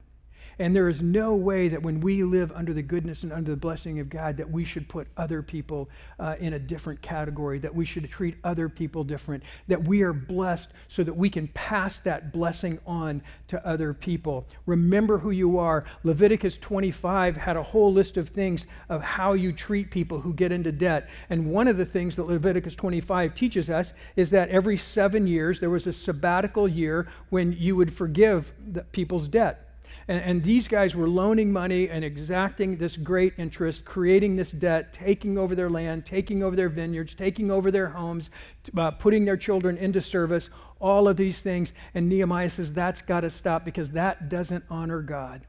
And 0.58 0.74
there 0.74 0.88
is 0.88 1.00
no 1.00 1.34
way 1.34 1.68
that 1.68 1.82
when 1.82 2.00
we 2.00 2.24
live 2.24 2.50
under 2.52 2.72
the 2.72 2.82
goodness 2.82 3.22
and 3.22 3.32
under 3.32 3.52
the 3.52 3.56
blessing 3.56 4.00
of 4.00 4.08
God, 4.10 4.36
that 4.38 4.50
we 4.50 4.64
should 4.64 4.88
put 4.88 5.06
other 5.16 5.40
people 5.40 5.88
uh, 6.18 6.34
in 6.40 6.54
a 6.54 6.58
different 6.58 7.00
category, 7.00 7.60
that 7.60 7.72
we 7.72 7.84
should 7.84 8.10
treat 8.10 8.36
other 8.42 8.68
people 8.68 9.04
different, 9.04 9.44
that 9.68 9.82
we 9.82 10.02
are 10.02 10.12
blessed 10.12 10.70
so 10.88 11.04
that 11.04 11.12
we 11.12 11.30
can 11.30 11.46
pass 11.48 12.00
that 12.00 12.32
blessing 12.32 12.80
on 12.86 13.22
to 13.46 13.64
other 13.64 13.94
people. 13.94 14.46
Remember 14.66 15.18
who 15.18 15.30
you 15.30 15.58
are. 15.58 15.84
Leviticus 16.02 16.56
25 16.58 17.36
had 17.36 17.56
a 17.56 17.62
whole 17.62 17.92
list 17.92 18.16
of 18.16 18.28
things 18.28 18.66
of 18.88 19.00
how 19.00 19.34
you 19.34 19.52
treat 19.52 19.92
people 19.92 20.20
who 20.20 20.34
get 20.34 20.50
into 20.50 20.72
debt. 20.72 21.08
And 21.30 21.52
one 21.52 21.68
of 21.68 21.76
the 21.76 21.86
things 21.86 22.16
that 22.16 22.24
Leviticus 22.24 22.74
25 22.74 23.34
teaches 23.34 23.70
us 23.70 23.92
is 24.16 24.30
that 24.30 24.48
every 24.48 24.76
seven 24.76 25.28
years 25.28 25.60
there 25.60 25.70
was 25.70 25.86
a 25.86 25.92
sabbatical 25.92 26.66
year 26.66 27.06
when 27.30 27.52
you 27.52 27.76
would 27.76 27.94
forgive 27.94 28.52
people's 28.90 29.28
debt. 29.28 29.67
And, 30.08 30.22
and, 30.22 30.44
these 30.44 30.68
guys 30.68 30.96
were 30.96 31.08
loaning 31.08 31.52
money 31.52 31.88
and 31.88 32.04
exacting 32.04 32.76
this 32.76 32.96
great 32.96 33.34
interest, 33.36 33.84
creating 33.84 34.36
this 34.36 34.50
debt, 34.50 34.92
taking 34.92 35.36
over 35.36 35.54
their 35.54 35.68
land, 35.70 36.06
taking 36.06 36.42
over 36.42 36.56
their 36.56 36.68
vineyards, 36.68 37.14
taking 37.14 37.50
over 37.50 37.70
their 37.70 37.88
homes, 37.88 38.30
uh, 38.76 38.90
putting 38.92 39.24
their 39.24 39.36
children 39.36 39.76
into 39.76 40.00
service, 40.00 40.50
all 40.80 41.08
of 41.08 41.16
these 41.16 41.42
things. 41.42 41.72
And 41.94 42.08
Nehemiah 42.08 42.50
says 42.50 42.72
that's 42.72 43.02
got 43.02 43.20
to 43.20 43.30
stop 43.30 43.64
because 43.64 43.90
that 43.92 44.28
doesn't 44.28 44.64
honor 44.70 45.02
God. 45.02 45.42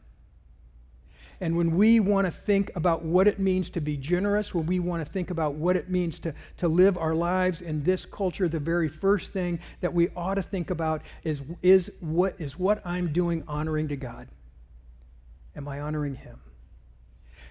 And 1.42 1.56
when 1.56 1.76
we 1.76 2.00
want 2.02 2.26
to 2.28 2.32
think 2.32 2.72
about 2.76 3.04
what 3.04 3.28
it 3.28 3.40
means 3.40 3.70
to 3.72 3.82
be 3.82 3.96
generous, 3.96 4.54
when 4.54 4.66
we 4.66 4.80
want 4.80 5.06
to 5.06 5.12
think 5.12 5.32
about 5.32 5.54
what 5.54 5.78
it 5.78 5.90
means 5.90 6.20
to, 6.20 6.34
to 6.58 6.68
live 6.68 6.98
our 6.98 7.16
lives 7.16 7.62
in 7.62 7.84
this 7.84 8.06
culture, 8.06 8.50
the 8.50 8.60
very 8.60 8.90
first 8.90 9.32
thing 9.32 9.60
that 9.80 9.94
we 9.94 10.10
ought 10.18 10.36
to 10.36 10.42
think 10.42 10.70
about 10.70 11.02
is, 11.24 11.42
is, 11.62 11.92
what, 12.02 12.36
is 12.40 12.60
what 12.60 12.86
I'm 12.86 13.14
doing 13.14 13.44
honoring 13.48 13.88
to 13.88 13.96
God? 13.96 14.28
Am 15.56 15.68
I 15.68 15.80
honoring 15.80 16.16
him? 16.16 16.40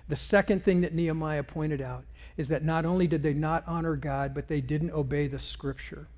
The 0.09 0.17
second 0.17 0.65
thing 0.65 0.83
that 0.83 0.95
Nehemiah 0.95 1.43
pointed 1.43 1.81
out 1.81 2.05
is 2.37 2.49
that 2.49 2.65
not 2.65 2.85
only 2.85 3.07
did 3.07 3.23
they 3.23 3.35
not 3.35 3.65
honor 3.67 3.97
God, 3.97 4.35
but 4.35 4.49
they 4.49 4.61
didn't 4.61 4.93
obey 4.93 5.29
the 5.29 5.39
scripture. 5.39 6.09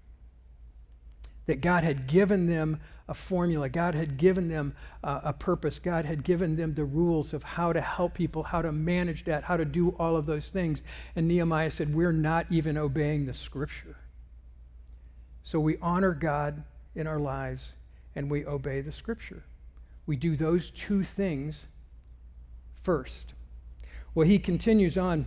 That 1.50 1.60
God 1.60 1.82
had 1.82 2.06
given 2.06 2.46
them 2.46 2.78
a 3.08 3.14
formula, 3.14 3.68
God 3.68 3.96
had 3.96 4.16
given 4.16 4.46
them 4.46 4.72
uh, 5.02 5.22
a 5.24 5.32
purpose, 5.32 5.80
God 5.80 6.04
had 6.04 6.22
given 6.22 6.54
them 6.54 6.74
the 6.74 6.84
rules 6.84 7.34
of 7.34 7.42
how 7.42 7.72
to 7.72 7.80
help 7.80 8.14
people, 8.14 8.44
how 8.44 8.62
to 8.62 8.70
manage 8.70 9.24
that, 9.24 9.42
how 9.42 9.56
to 9.56 9.64
do 9.64 9.88
all 9.98 10.14
of 10.14 10.26
those 10.26 10.50
things. 10.50 10.82
And 11.16 11.26
Nehemiah 11.26 11.72
said, 11.72 11.92
We're 11.92 12.12
not 12.12 12.46
even 12.50 12.78
obeying 12.78 13.26
the 13.26 13.34
scripture. 13.34 13.96
So 15.42 15.58
we 15.58 15.76
honor 15.82 16.14
God 16.14 16.62
in 16.94 17.08
our 17.08 17.18
lives 17.18 17.74
and 18.14 18.30
we 18.30 18.46
obey 18.46 18.80
the 18.80 18.92
scripture. 18.92 19.42
We 20.06 20.14
do 20.14 20.36
those 20.36 20.70
two 20.70 21.02
things 21.02 21.66
first. 22.84 23.32
Well, 24.14 24.24
he 24.24 24.38
continues 24.38 24.96
on. 24.96 25.26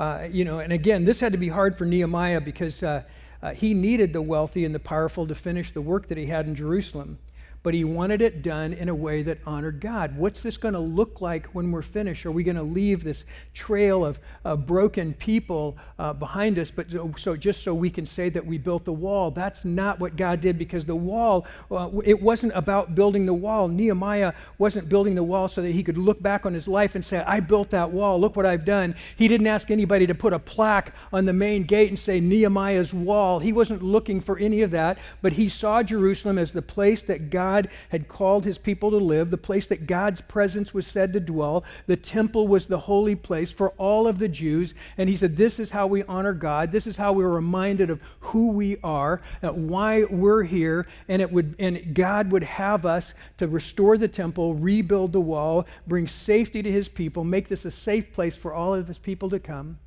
Uh, 0.00 0.26
you 0.28 0.44
know, 0.44 0.58
and 0.58 0.72
again, 0.72 1.04
this 1.04 1.20
had 1.20 1.30
to 1.30 1.38
be 1.38 1.48
hard 1.48 1.78
for 1.78 1.84
Nehemiah 1.84 2.40
because 2.40 2.82
uh, 2.82 3.04
Uh, 3.42 3.52
he 3.52 3.72
needed 3.74 4.12
the 4.12 4.22
wealthy 4.22 4.64
and 4.64 4.74
the 4.74 4.80
powerful 4.80 5.26
to 5.26 5.34
finish 5.34 5.72
the 5.72 5.80
work 5.80 6.08
that 6.08 6.18
he 6.18 6.26
had 6.26 6.46
in 6.46 6.54
Jerusalem 6.54 7.18
but 7.62 7.74
he 7.74 7.84
wanted 7.84 8.22
it 8.22 8.42
done 8.42 8.72
in 8.72 8.88
a 8.88 8.94
way 8.94 9.22
that 9.22 9.38
honored 9.44 9.80
God. 9.80 10.16
What's 10.16 10.42
this 10.42 10.56
going 10.56 10.74
to 10.74 10.80
look 10.80 11.20
like 11.20 11.46
when 11.46 11.70
we're 11.70 11.82
finished? 11.82 12.24
Are 12.26 12.32
we 12.32 12.42
going 12.42 12.56
to 12.56 12.62
leave 12.62 13.02
this 13.02 13.24
trail 13.54 14.04
of 14.04 14.18
broken 14.66 15.14
people 15.14 15.76
uh, 15.98 16.12
behind 16.12 16.58
us, 16.58 16.70
but 16.70 16.90
so, 16.90 17.12
so, 17.16 17.36
just 17.36 17.62
so 17.62 17.74
we 17.74 17.90
can 17.90 18.06
say 18.06 18.28
that 18.30 18.44
we 18.44 18.58
built 18.58 18.84
the 18.84 18.92
wall? 18.92 19.30
That's 19.30 19.64
not 19.64 19.98
what 19.98 20.16
God 20.16 20.40
did 20.40 20.58
because 20.58 20.84
the 20.84 20.96
wall, 20.96 21.46
uh, 21.70 21.90
it 22.04 22.20
wasn't 22.20 22.52
about 22.54 22.94
building 22.94 23.26
the 23.26 23.34
wall. 23.34 23.68
Nehemiah 23.68 24.32
wasn't 24.58 24.88
building 24.88 25.14
the 25.14 25.22
wall 25.22 25.48
so 25.48 25.62
that 25.62 25.72
he 25.72 25.82
could 25.82 25.98
look 25.98 26.22
back 26.22 26.46
on 26.46 26.54
his 26.54 26.68
life 26.68 26.94
and 26.94 27.04
say, 27.04 27.18
I 27.26 27.40
built 27.40 27.70
that 27.70 27.90
wall. 27.90 28.20
Look 28.20 28.36
what 28.36 28.46
I've 28.46 28.64
done. 28.64 28.94
He 29.16 29.28
didn't 29.28 29.46
ask 29.46 29.70
anybody 29.70 30.06
to 30.06 30.14
put 30.14 30.32
a 30.32 30.38
plaque 30.38 30.94
on 31.12 31.24
the 31.24 31.32
main 31.32 31.64
gate 31.64 31.88
and 31.88 31.98
say, 31.98 32.20
Nehemiah's 32.20 32.94
wall. 32.94 33.40
He 33.40 33.52
wasn't 33.52 33.82
looking 33.82 34.20
for 34.20 34.38
any 34.38 34.62
of 34.62 34.70
that, 34.70 34.98
but 35.22 35.32
he 35.32 35.48
saw 35.48 35.82
Jerusalem 35.82 36.38
as 36.38 36.52
the 36.52 36.62
place 36.62 37.02
that 37.04 37.30
God 37.30 37.47
God 37.48 37.68
had 37.88 38.08
called 38.08 38.44
his 38.44 38.58
people 38.58 38.90
to 38.90 38.98
live, 38.98 39.30
the 39.30 39.38
place 39.38 39.66
that 39.68 39.86
God's 39.86 40.20
presence 40.20 40.74
was 40.74 40.86
said 40.86 41.14
to 41.14 41.20
dwell. 41.20 41.64
The 41.86 41.96
temple 41.96 42.46
was 42.46 42.66
the 42.66 42.78
holy 42.78 43.14
place 43.14 43.50
for 43.50 43.70
all 43.78 44.06
of 44.06 44.18
the 44.18 44.28
Jews. 44.28 44.74
And 44.98 45.08
he 45.08 45.16
said, 45.16 45.36
This 45.36 45.58
is 45.58 45.70
how 45.70 45.86
we 45.86 46.02
honor 46.04 46.34
God. 46.34 46.72
This 46.72 46.86
is 46.86 46.98
how 46.98 47.14
we're 47.14 47.30
reminded 47.30 47.88
of 47.88 48.02
who 48.20 48.48
we 48.48 48.76
are, 48.84 49.22
why 49.40 50.04
we're 50.04 50.42
here. 50.42 50.86
And, 51.08 51.22
it 51.22 51.32
would, 51.32 51.54
and 51.58 51.94
God 51.94 52.30
would 52.32 52.44
have 52.44 52.84
us 52.84 53.14
to 53.38 53.48
restore 53.48 53.96
the 53.96 54.08
temple, 54.08 54.54
rebuild 54.54 55.12
the 55.14 55.20
wall, 55.20 55.66
bring 55.86 56.06
safety 56.06 56.62
to 56.62 56.70
his 56.70 56.88
people, 56.88 57.24
make 57.24 57.48
this 57.48 57.64
a 57.64 57.70
safe 57.70 58.12
place 58.12 58.36
for 58.36 58.52
all 58.52 58.74
of 58.74 58.88
his 58.88 58.98
people 58.98 59.30
to 59.30 59.38
come, 59.38 59.78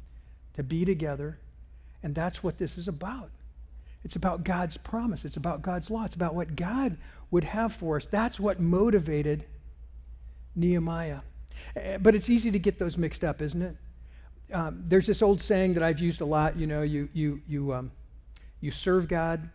to 0.55 0.63
be 0.63 0.83
together. 0.83 1.37
And 2.01 2.15
that's 2.15 2.41
what 2.41 2.57
this 2.57 2.79
is 2.79 2.87
about. 2.87 3.29
It's 4.03 4.15
about 4.15 4.43
God's 4.43 4.77
promise. 4.77 5.25
It's 5.25 5.37
about 5.37 5.61
God's 5.61 5.89
law. 5.89 6.05
It's 6.05 6.15
about 6.15 6.33
what 6.33 6.55
God 6.55 6.97
would 7.29 7.43
have 7.43 7.73
for 7.73 7.97
us. 7.97 8.07
That's 8.07 8.39
what 8.39 8.59
motivated 8.59 9.45
Nehemiah. 10.55 11.19
Eh, 11.75 11.97
but 11.97 12.15
it's 12.15 12.29
easy 12.29 12.51
to 12.51 12.59
get 12.59 12.79
those 12.79 12.97
mixed 12.97 13.23
up, 13.23 13.41
isn't 13.41 13.61
it? 13.61 13.75
Um, 14.51 14.83
there's 14.87 15.05
this 15.05 15.21
old 15.21 15.41
saying 15.41 15.75
that 15.75 15.83
I've 15.83 15.99
used 15.99 16.21
a 16.21 16.25
lot. 16.25 16.57
You 16.57 16.67
know, 16.67 16.81
you 16.81 17.07
you 17.13 17.41
you 17.47 17.73
um, 17.73 17.91
you 18.59 18.71
serve 18.71 19.07
God. 19.07 19.49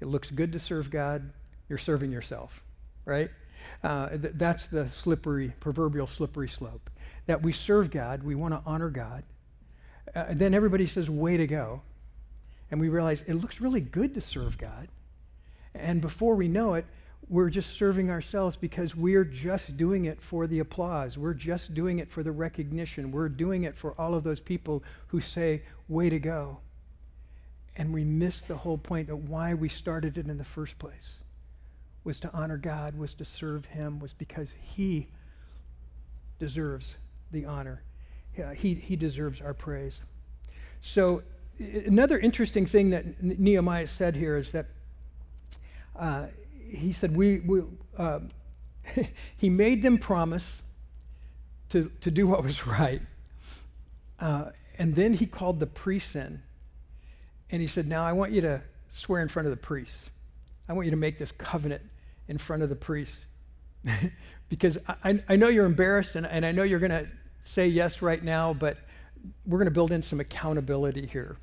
It 0.00 0.06
looks 0.06 0.30
good 0.30 0.52
to 0.52 0.58
serve 0.58 0.90
God. 0.90 1.30
You're 1.68 1.78
serving 1.78 2.10
yourself, 2.10 2.62
right? 3.04 3.30
Uh, 3.84 4.08
th- 4.10 4.34
that's 4.36 4.66
the 4.68 4.88
slippery, 4.90 5.52
proverbial 5.60 6.06
slippery 6.06 6.48
slope. 6.48 6.90
That 7.26 7.42
we 7.42 7.52
serve 7.52 7.90
God, 7.90 8.22
we 8.22 8.34
want 8.34 8.54
to 8.54 8.62
honor 8.64 8.90
God. 8.90 9.22
Uh, 10.14 10.26
then 10.30 10.54
everybody 10.54 10.86
says, 10.86 11.10
"Way 11.10 11.36
to 11.36 11.46
go." 11.46 11.82
And 12.70 12.80
we 12.80 12.88
realize 12.88 13.22
it 13.26 13.34
looks 13.34 13.60
really 13.60 13.80
good 13.80 14.14
to 14.14 14.20
serve 14.20 14.58
God. 14.58 14.88
And 15.74 16.00
before 16.00 16.34
we 16.34 16.48
know 16.48 16.74
it, 16.74 16.86
we're 17.28 17.50
just 17.50 17.76
serving 17.76 18.10
ourselves 18.10 18.56
because 18.56 18.96
we're 18.96 19.24
just 19.24 19.76
doing 19.76 20.06
it 20.06 20.20
for 20.20 20.46
the 20.46 20.60
applause. 20.60 21.18
We're 21.18 21.34
just 21.34 21.74
doing 21.74 21.98
it 21.98 22.10
for 22.10 22.22
the 22.22 22.32
recognition. 22.32 23.12
We're 23.12 23.28
doing 23.28 23.64
it 23.64 23.76
for 23.76 23.92
all 24.00 24.14
of 24.14 24.24
those 24.24 24.40
people 24.40 24.82
who 25.08 25.20
say, 25.20 25.62
way 25.88 26.08
to 26.08 26.18
go. 26.18 26.58
And 27.76 27.92
we 27.92 28.04
miss 28.04 28.40
the 28.42 28.56
whole 28.56 28.78
point 28.78 29.10
of 29.10 29.28
why 29.28 29.54
we 29.54 29.68
started 29.68 30.16
it 30.18 30.28
in 30.28 30.38
the 30.38 30.44
first 30.44 30.78
place 30.78 31.18
was 32.04 32.18
to 32.20 32.32
honor 32.32 32.56
God, 32.56 32.96
was 32.96 33.12
to 33.14 33.24
serve 33.24 33.66
Him, 33.66 33.98
was 33.98 34.14
because 34.14 34.50
He 34.62 35.08
deserves 36.38 36.94
the 37.32 37.44
honor. 37.44 37.82
He, 38.56 38.74
he 38.74 38.94
deserves 38.94 39.40
our 39.40 39.52
praise. 39.52 40.00
So 40.80 41.22
another 41.58 42.18
interesting 42.18 42.66
thing 42.66 42.90
that 42.90 43.22
Nehemiah 43.22 43.86
said 43.86 44.14
here 44.14 44.36
is 44.36 44.52
that 44.52 44.66
uh, 45.98 46.26
he 46.68 46.92
said, 46.92 47.16
we, 47.16 47.40
we 47.40 47.62
uh, 47.96 48.20
he 49.36 49.50
made 49.50 49.82
them 49.82 49.98
promise 49.98 50.62
to, 51.70 51.90
to 52.00 52.10
do 52.10 52.26
what 52.26 52.42
was 52.42 52.66
right. 52.66 53.02
Uh, 54.20 54.46
and 54.78 54.94
then 54.94 55.12
he 55.14 55.26
called 55.26 55.60
the 55.60 55.66
priests 55.66 56.14
in. 56.14 56.42
And 57.50 57.62
he 57.62 57.68
said, 57.68 57.88
Now 57.88 58.04
I 58.04 58.12
want 58.12 58.32
you 58.32 58.40
to 58.42 58.62
swear 58.92 59.22
in 59.22 59.28
front 59.28 59.46
of 59.46 59.50
the 59.50 59.56
priests. 59.56 60.10
I 60.68 60.72
want 60.72 60.86
you 60.86 60.90
to 60.90 60.96
make 60.96 61.18
this 61.18 61.32
covenant 61.32 61.82
in 62.28 62.38
front 62.38 62.62
of 62.62 62.68
the 62.68 62.76
priests. 62.76 63.26
because 64.48 64.78
I, 65.04 65.22
I 65.28 65.36
know 65.36 65.48
you're 65.48 65.66
embarrassed 65.66 66.14
and, 66.14 66.26
and 66.26 66.44
I 66.44 66.52
know 66.52 66.62
you're 66.62 66.78
going 66.78 66.90
to 66.90 67.06
say 67.44 67.66
yes 67.66 68.02
right 68.02 68.22
now, 68.22 68.52
but 68.52 68.76
we're 69.46 69.58
going 69.58 69.66
to 69.66 69.72
build 69.72 69.92
in 69.92 70.02
some 70.02 70.20
accountability 70.20 71.06
here. 71.06 71.38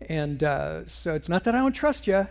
And 0.00 0.42
uh, 0.42 0.86
so 0.86 1.14
it's 1.14 1.28
not 1.28 1.44
that 1.44 1.54
I 1.54 1.58
don't 1.58 1.72
trust 1.72 2.06
you, 2.06 2.28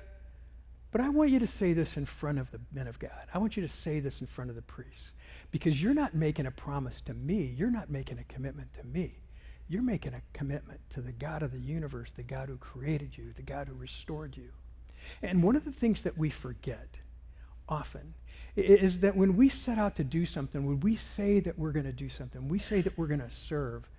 but 0.92 1.02
I 1.02 1.10
want 1.10 1.32
you 1.32 1.40
to 1.40 1.48
say 1.48 1.74
this 1.74 1.98
in 1.98 2.06
front 2.06 2.40
of 2.40 2.50
the 2.52 2.60
men 2.72 2.88
of 2.88 2.98
God. 3.00 3.12
I 3.34 3.38
want 3.38 3.58
you 3.58 3.62
to 3.62 3.68
say 3.68 4.00
this 4.00 4.22
in 4.22 4.28
front 4.28 4.50
of 4.50 4.56
the 4.56 4.62
priests 4.62 5.12
because 5.52 5.82
you're 5.82 5.94
not 5.94 6.14
making 6.14 6.46
a 6.46 6.52
promise 6.52 7.02
to 7.02 7.14
me. 7.14 7.54
You're 7.58 7.72
not 7.72 7.90
making 7.90 8.20
a 8.20 8.24
commitment 8.24 8.74
to 8.76 8.84
me. 8.86 9.16
You're 9.70 9.84
making 9.84 10.14
a 10.14 10.22
commitment 10.34 10.80
to 10.92 11.02
the 11.02 11.12
God 11.12 11.44
of 11.44 11.52
the 11.52 11.60
universe, 11.60 12.12
the 12.16 12.24
God 12.24 12.48
who 12.48 12.58
created 12.58 13.18
you, 13.18 13.34
the 13.36 13.42
God 13.42 13.68
who 13.68 13.74
restored 13.74 14.38
you. 14.38 14.50
And 15.22 15.44
one 15.44 15.56
of 15.56 15.66
the 15.66 15.72
things 15.72 16.02
that 16.04 16.18
we 16.18 16.30
forget 16.30 17.00
often 17.68 18.14
is 18.56 19.00
that 19.00 19.16
when 19.16 19.36
we 19.36 19.50
set 19.50 19.78
out 19.78 19.96
to 19.98 20.04
do 20.04 20.26
something, 20.26 20.66
when 20.66 20.80
we 20.80 20.96
say 20.96 21.40
that 21.42 21.60
we're 21.60 21.72
going 21.72 21.86
to 21.86 21.92
do 21.92 22.10
something, 22.10 22.48
we 22.48 22.60
say 22.60 22.82
that 22.82 22.98
we're 22.98 23.08
going 23.08 23.20
to 23.20 23.30
serve, 23.30 23.90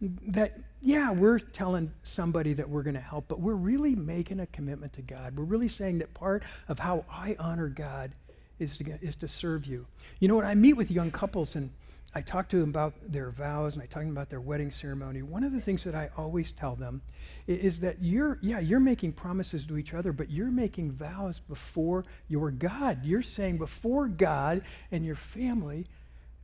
that, 0.00 0.58
yeah, 0.82 1.10
we're 1.10 1.38
telling 1.38 1.92
somebody 2.04 2.52
that 2.54 2.68
we're 2.68 2.82
going 2.82 2.94
to 2.94 3.00
help, 3.00 3.26
but 3.28 3.40
we're 3.40 3.54
really 3.54 3.94
making 3.94 4.40
a 4.40 4.46
commitment 4.46 4.92
to 4.94 5.02
God. 5.02 5.36
We're 5.36 5.44
really 5.44 5.68
saying 5.68 5.98
that 5.98 6.12
part 6.14 6.42
of 6.68 6.78
how 6.78 7.04
I 7.10 7.36
honor 7.38 7.68
God 7.68 8.12
is 8.58 8.76
to, 8.78 8.98
is 9.02 9.16
to 9.16 9.28
serve 9.28 9.66
you. 9.66 9.86
You 10.20 10.28
know 10.28 10.36
when 10.36 10.46
I 10.46 10.54
meet 10.54 10.74
with 10.74 10.90
young 10.90 11.10
couples 11.10 11.56
and 11.56 11.70
I 12.14 12.22
talk 12.22 12.48
to 12.48 12.58
them 12.58 12.70
about 12.70 12.94
their 13.06 13.30
vows 13.30 13.74
and 13.74 13.82
I 13.82 13.86
talk 13.86 14.00
to 14.00 14.06
them 14.06 14.16
about 14.16 14.30
their 14.30 14.40
wedding 14.40 14.70
ceremony. 14.70 15.22
One 15.22 15.44
of 15.44 15.52
the 15.52 15.60
things 15.60 15.84
that 15.84 15.94
I 15.94 16.08
always 16.16 16.50
tell 16.52 16.74
them 16.74 17.02
is 17.46 17.80
that 17.80 17.96
you're, 18.00 18.38
yeah, 18.40 18.58
you're 18.58 18.80
making 18.80 19.12
promises 19.12 19.66
to 19.66 19.76
each 19.76 19.92
other, 19.92 20.12
but 20.12 20.30
you're 20.30 20.50
making 20.50 20.92
vows 20.92 21.40
before 21.40 22.06
your 22.28 22.50
God. 22.50 23.04
You're 23.04 23.20
saying 23.22 23.58
before 23.58 24.08
God 24.08 24.62
and 24.90 25.04
your 25.04 25.16
family 25.16 25.86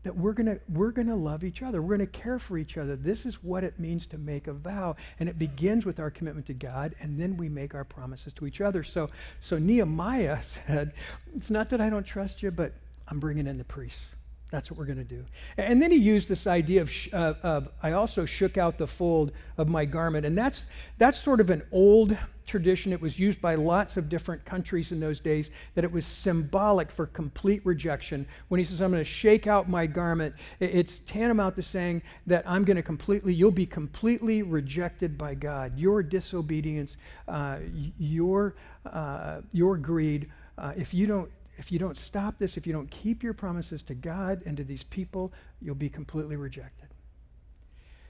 that 0.02 0.16
we're 0.16 0.32
going 0.32 0.58
we're 0.68 0.90
to 0.90 1.14
love 1.14 1.44
each 1.44 1.62
other. 1.62 1.80
We're 1.80 1.96
going 1.96 2.10
to 2.10 2.18
care 2.18 2.38
for 2.38 2.58
each 2.58 2.76
other. 2.76 2.96
This 2.96 3.24
is 3.24 3.42
what 3.42 3.64
it 3.64 3.78
means 3.78 4.06
to 4.08 4.18
make 4.18 4.46
a 4.46 4.52
vow, 4.52 4.96
and 5.20 5.28
it 5.28 5.38
begins 5.38 5.84
with 5.86 6.00
our 6.00 6.10
commitment 6.10 6.46
to 6.46 6.54
God, 6.54 6.94
and 7.00 7.20
then 7.20 7.36
we 7.36 7.48
make 7.48 7.74
our 7.74 7.84
promises 7.84 8.32
to 8.34 8.46
each 8.46 8.60
other. 8.60 8.82
So 8.82 9.10
so 9.40 9.58
Nehemiah 9.58 10.42
said, 10.66 10.92
"It's 11.36 11.50
not 11.50 11.70
that 11.70 11.80
I 11.80 11.90
don't 11.90 12.04
trust 12.04 12.42
you, 12.42 12.50
but 12.50 12.72
I'm 13.08 13.20
bringing 13.20 13.46
in 13.46 13.58
the 13.58 13.64
priests." 13.64 14.04
That's 14.52 14.70
what 14.70 14.78
we're 14.78 14.84
going 14.84 14.98
to 14.98 15.04
do. 15.04 15.24
And 15.56 15.80
then 15.80 15.90
he 15.90 15.96
used 15.96 16.28
this 16.28 16.46
idea 16.46 16.82
of, 16.82 16.92
uh, 17.14 17.34
of, 17.42 17.68
I 17.82 17.92
also 17.92 18.26
shook 18.26 18.58
out 18.58 18.76
the 18.76 18.86
fold 18.86 19.32
of 19.56 19.70
my 19.70 19.86
garment. 19.86 20.26
And 20.26 20.36
that's, 20.36 20.66
that's 20.98 21.16
sort 21.16 21.40
of 21.40 21.48
an 21.48 21.62
old 21.72 22.18
tradition. 22.46 22.92
It 22.92 23.00
was 23.00 23.18
used 23.18 23.40
by 23.40 23.54
lots 23.54 23.96
of 23.96 24.10
different 24.10 24.44
countries 24.44 24.92
in 24.92 25.00
those 25.00 25.20
days, 25.20 25.50
that 25.74 25.84
it 25.84 25.90
was 25.90 26.04
symbolic 26.04 26.90
for 26.90 27.06
complete 27.06 27.64
rejection. 27.64 28.26
When 28.48 28.58
he 28.58 28.64
says, 28.64 28.82
I'm 28.82 28.90
going 28.90 29.02
to 29.02 29.08
shake 29.08 29.46
out 29.46 29.70
my 29.70 29.86
garment, 29.86 30.34
it's 30.60 31.00
tantamount 31.06 31.56
to 31.56 31.62
saying 31.62 32.02
that 32.26 32.44
I'm 32.46 32.64
going 32.64 32.76
to 32.76 32.82
completely, 32.82 33.32
you'll 33.32 33.52
be 33.52 33.64
completely 33.64 34.42
rejected 34.42 35.16
by 35.16 35.32
God. 35.32 35.78
Your 35.78 36.02
disobedience, 36.02 36.98
uh, 37.26 37.56
your, 37.98 38.56
uh, 38.84 39.40
your 39.52 39.78
greed, 39.78 40.30
uh, 40.58 40.72
if 40.76 40.92
you 40.92 41.06
don't 41.06 41.30
if 41.62 41.70
you 41.70 41.79
don't 41.79 41.96
stop 41.96 42.40
this, 42.40 42.57
if 42.57 42.66
you 42.66 42.72
don't 42.72 42.90
keep 42.90 43.22
your 43.22 43.35
promises 43.35 43.83
to 43.83 43.94
God 43.94 44.42
and 44.44 44.57
to 44.57 44.64
these 44.64 44.83
people, 44.83 45.33
you'll 45.61 45.77
be 45.77 45.88
completely 45.88 46.35
rejected. 46.35 46.88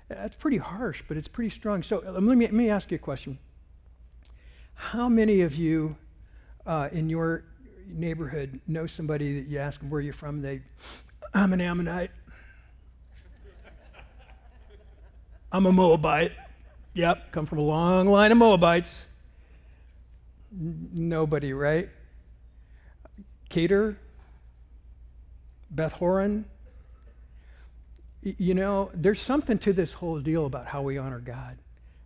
That's 0.08 0.34
pretty 0.34 0.56
harsh, 0.56 1.02
but 1.06 1.18
it's 1.18 1.28
pretty 1.28 1.50
strong. 1.50 1.82
So 1.82 2.02
um, 2.16 2.26
let 2.26 2.38
me, 2.38 2.46
let 2.46 2.54
me 2.54 2.70
ask 2.70 2.90
you 2.90 2.94
a 2.94 2.98
question. 2.98 3.38
How 4.72 5.06
many 5.06 5.42
of 5.42 5.54
you 5.54 5.96
uh, 6.66 6.88
in 6.92 7.10
your 7.10 7.44
neighborhood 7.86 8.58
know 8.66 8.86
somebody 8.86 9.42
that 9.42 9.50
you 9.50 9.58
ask 9.58 9.80
them 9.80 9.90
where 9.90 10.00
you're 10.00 10.14
from, 10.14 10.40
they, 10.40 10.62
I'm 11.34 11.52
an 11.52 11.60
Ammonite. 11.60 12.10
I'm 15.52 15.66
a 15.66 15.72
Moabite. 15.72 16.32
Yep, 16.94 17.32
come 17.32 17.44
from 17.44 17.58
a 17.58 17.62
long 17.62 18.06
line 18.06 18.32
of 18.32 18.38
Moabites. 18.38 19.04
N- 20.58 20.88
nobody, 20.94 21.52
right? 21.52 21.90
Kedar, 23.52 23.98
Beth 25.70 25.92
Horon. 25.92 26.46
You 28.22 28.54
know, 28.54 28.90
there's 28.94 29.20
something 29.20 29.58
to 29.58 29.74
this 29.74 29.92
whole 29.92 30.20
deal 30.20 30.46
about 30.46 30.66
how 30.66 30.80
we 30.80 30.96
honor 30.96 31.18
God 31.20 31.58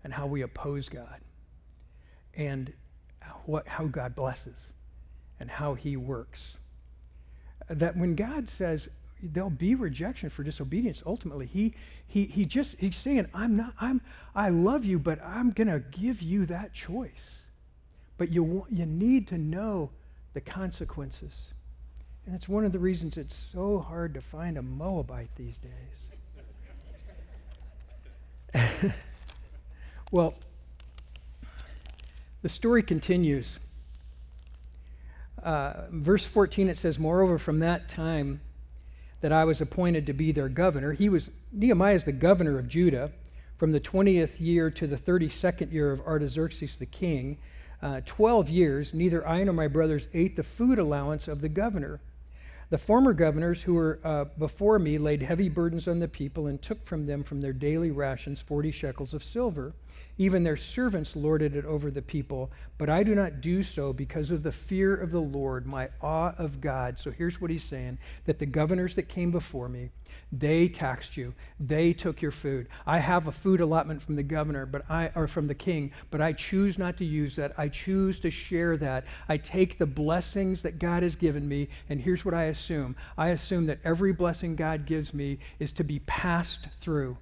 and 0.03 0.13
how 0.13 0.27
we 0.27 0.43
oppose 0.43 0.89
God 0.89 1.21
and 2.35 2.73
what, 3.45 3.69
how 3.69 3.85
God 3.85 4.17
blesses 4.17 4.59
and 5.39 5.49
how 5.49 5.75
he 5.75 5.97
works. 5.97 6.57
That 7.69 7.97
when 7.97 8.17
God 8.17 8.51
says 8.51 8.89
there'll 9.23 9.49
be 9.49 9.77
rejection 9.77 10.31
for 10.31 10.43
disobedience, 10.43 11.01
ultimately, 11.07 11.47
he, 11.47 11.75
he, 12.09 12.25
he 12.25 12.45
just, 12.45 12.75
he's 12.81 12.97
saying, 12.97 13.29
I'm 13.33 13.57
not, 13.57 13.73
I'm, 13.81 14.01
I 14.35 14.49
love 14.49 14.85
you, 14.85 14.99
but 14.99 15.23
I'm 15.25 15.53
going 15.53 15.69
to 15.69 15.79
give 15.79 16.23
you 16.23 16.47
that 16.47 16.73
choice. 16.75 17.45
but 18.19 18.33
you, 18.33 18.67
you 18.71 18.87
need 18.87 19.29
to 19.29 19.39
know 19.39 19.91
the 20.37 20.41
consequences. 20.43 21.55
And 22.27 22.35
it's 22.35 22.47
one 22.47 22.67
of 22.67 22.73
the 22.73 22.79
reasons 22.79 23.17
it's 23.17 23.35
so 23.55 23.79
hard 23.79 24.13
to 24.13 24.21
find 24.21 24.59
a 24.59 24.63
Moabite 24.63 25.31
these 25.35 25.57
days. 28.55 28.93
well, 30.11 30.35
the 32.43 32.51
story 32.51 32.83
continues. 32.83 33.59
Uh, 35.43 35.87
verse 35.91 36.27
14 36.27 36.69
it 36.69 36.77
says, 36.77 36.99
Moreover, 36.99 37.39
from 37.39 37.61
that 37.61 37.89
time 37.89 38.43
that 39.23 39.33
I 39.33 39.45
was 39.45 39.63
appointed 39.63 40.05
to 40.05 40.13
be 40.13 40.33
their 40.33 40.51
governor, 40.51 40.93
he 40.93 41.09
was, 41.09 41.31
Nehemiah 41.51 41.95
is 41.95 42.05
the 42.05 42.13
governor 42.13 42.59
of 42.59 42.69
Judah 42.69 43.11
from 43.57 43.73
the 43.73 43.81
20th 43.81 44.39
year 44.39 44.71
to 44.71 44.87
the 44.87 44.99
32nd 44.99 45.73
year 45.73 45.93
of 45.93 46.03
Artaxerxes 46.03 46.77
the 46.77 46.85
king. 46.85 47.39
Uh, 47.83 48.01
12 48.05 48.49
years, 48.49 48.95
neither 48.95 49.27
I 49.27 49.45
nor 49.45 49.55
my 49.55 49.69
brothers 49.69 50.09
ate 50.15 50.37
the 50.37 50.43
food 50.43 50.79
allowance 50.79 51.29
of 51.29 51.41
the 51.41 51.49
governor 51.49 52.01
the 52.69 52.79
former 52.79 53.13
governors 53.13 53.63
who 53.63 53.75
were 53.75 54.01
uh, 54.03 54.25
before 54.39 54.79
me 54.79 54.99
laid 54.99 55.23
heavy 55.23 55.49
burdens 55.49 55.87
on 55.87 56.01
the 56.01 56.09
people 56.09 56.49
and 56.49 56.61
took 56.61 56.85
from 56.85 57.07
them 57.07 57.23
from 57.23 57.41
their 57.41 57.53
daily 57.53 57.91
rations 57.91 58.41
40 58.41 58.73
shekels 58.73 59.15
of 59.15 59.23
silver. 59.23 59.73
Even 60.19 60.43
their 60.43 60.57
servants 60.57 61.15
lorded 61.15 61.55
it 61.55 61.67
over 61.67 61.91
the 61.91 62.01
people, 62.01 62.51
but 62.79 62.89
I 62.89 63.03
do 63.03 63.15
not 63.15 63.43
do 63.43 63.63
so 63.63 63.93
because 63.93 64.31
of 64.31 64.43
the 64.43 64.53
fear 64.53 64.95
of 64.95 65.11
the 65.11 65.21
Lord, 65.21 65.67
my 65.67 65.91
awe 66.01 66.33
of 66.39 66.61
God. 66.61 66.99
So 66.99 67.11
here's 67.11 67.39
what 67.39 67.51
he's 67.51 67.63
saying 67.63 67.99
that 68.25 68.39
the 68.39 68.47
governors 68.47 68.95
that 68.95 69.11
came 69.11 69.31
before 69.31 69.69
me, 69.69 69.91
they 70.33 70.69
taxed 70.69 71.19
you. 71.19 71.35
They 71.61 71.93
took 71.93 72.23
your 72.23 72.31
food. 72.31 72.69
I 72.87 72.99
have 72.99 73.27
a 73.27 73.33
food 73.33 73.61
allotment 73.61 74.01
from 74.01 74.17
the 74.17 74.23
governor, 74.23 74.65
but 74.65 74.91
I 74.91 75.11
or 75.15 75.27
from 75.29 75.47
the 75.47 75.55
king, 75.55 75.93
but 76.11 76.23
I 76.23 76.33
choose 76.33 76.79
not 76.79 76.97
to 76.97 77.05
use 77.05 77.37
that. 77.37 77.53
I 77.59 77.69
choose 77.69 78.19
to 78.21 78.31
share 78.31 78.79
that. 78.79 79.05
I 79.29 79.37
take 79.37 79.77
the 79.77 79.87
blessings 79.87 80.63
that 80.63 80.79
God 80.79 81.03
has 81.03 81.15
given 81.15 81.47
me, 81.47 81.69
and 81.91 82.01
here's 82.01 82.25
what 82.25 82.35
I 82.35 82.45
assume. 82.45 82.97
I 83.19 83.29
assume 83.29 83.67
that 83.67 83.81
every 83.85 84.15
blessing 84.15 84.57
God 84.57 84.87
gives 84.87 85.13
me 85.13 85.39
is 85.59 85.73
to 85.73 85.85
be 85.85 85.99
passed 86.01 86.69
through, 86.81 87.19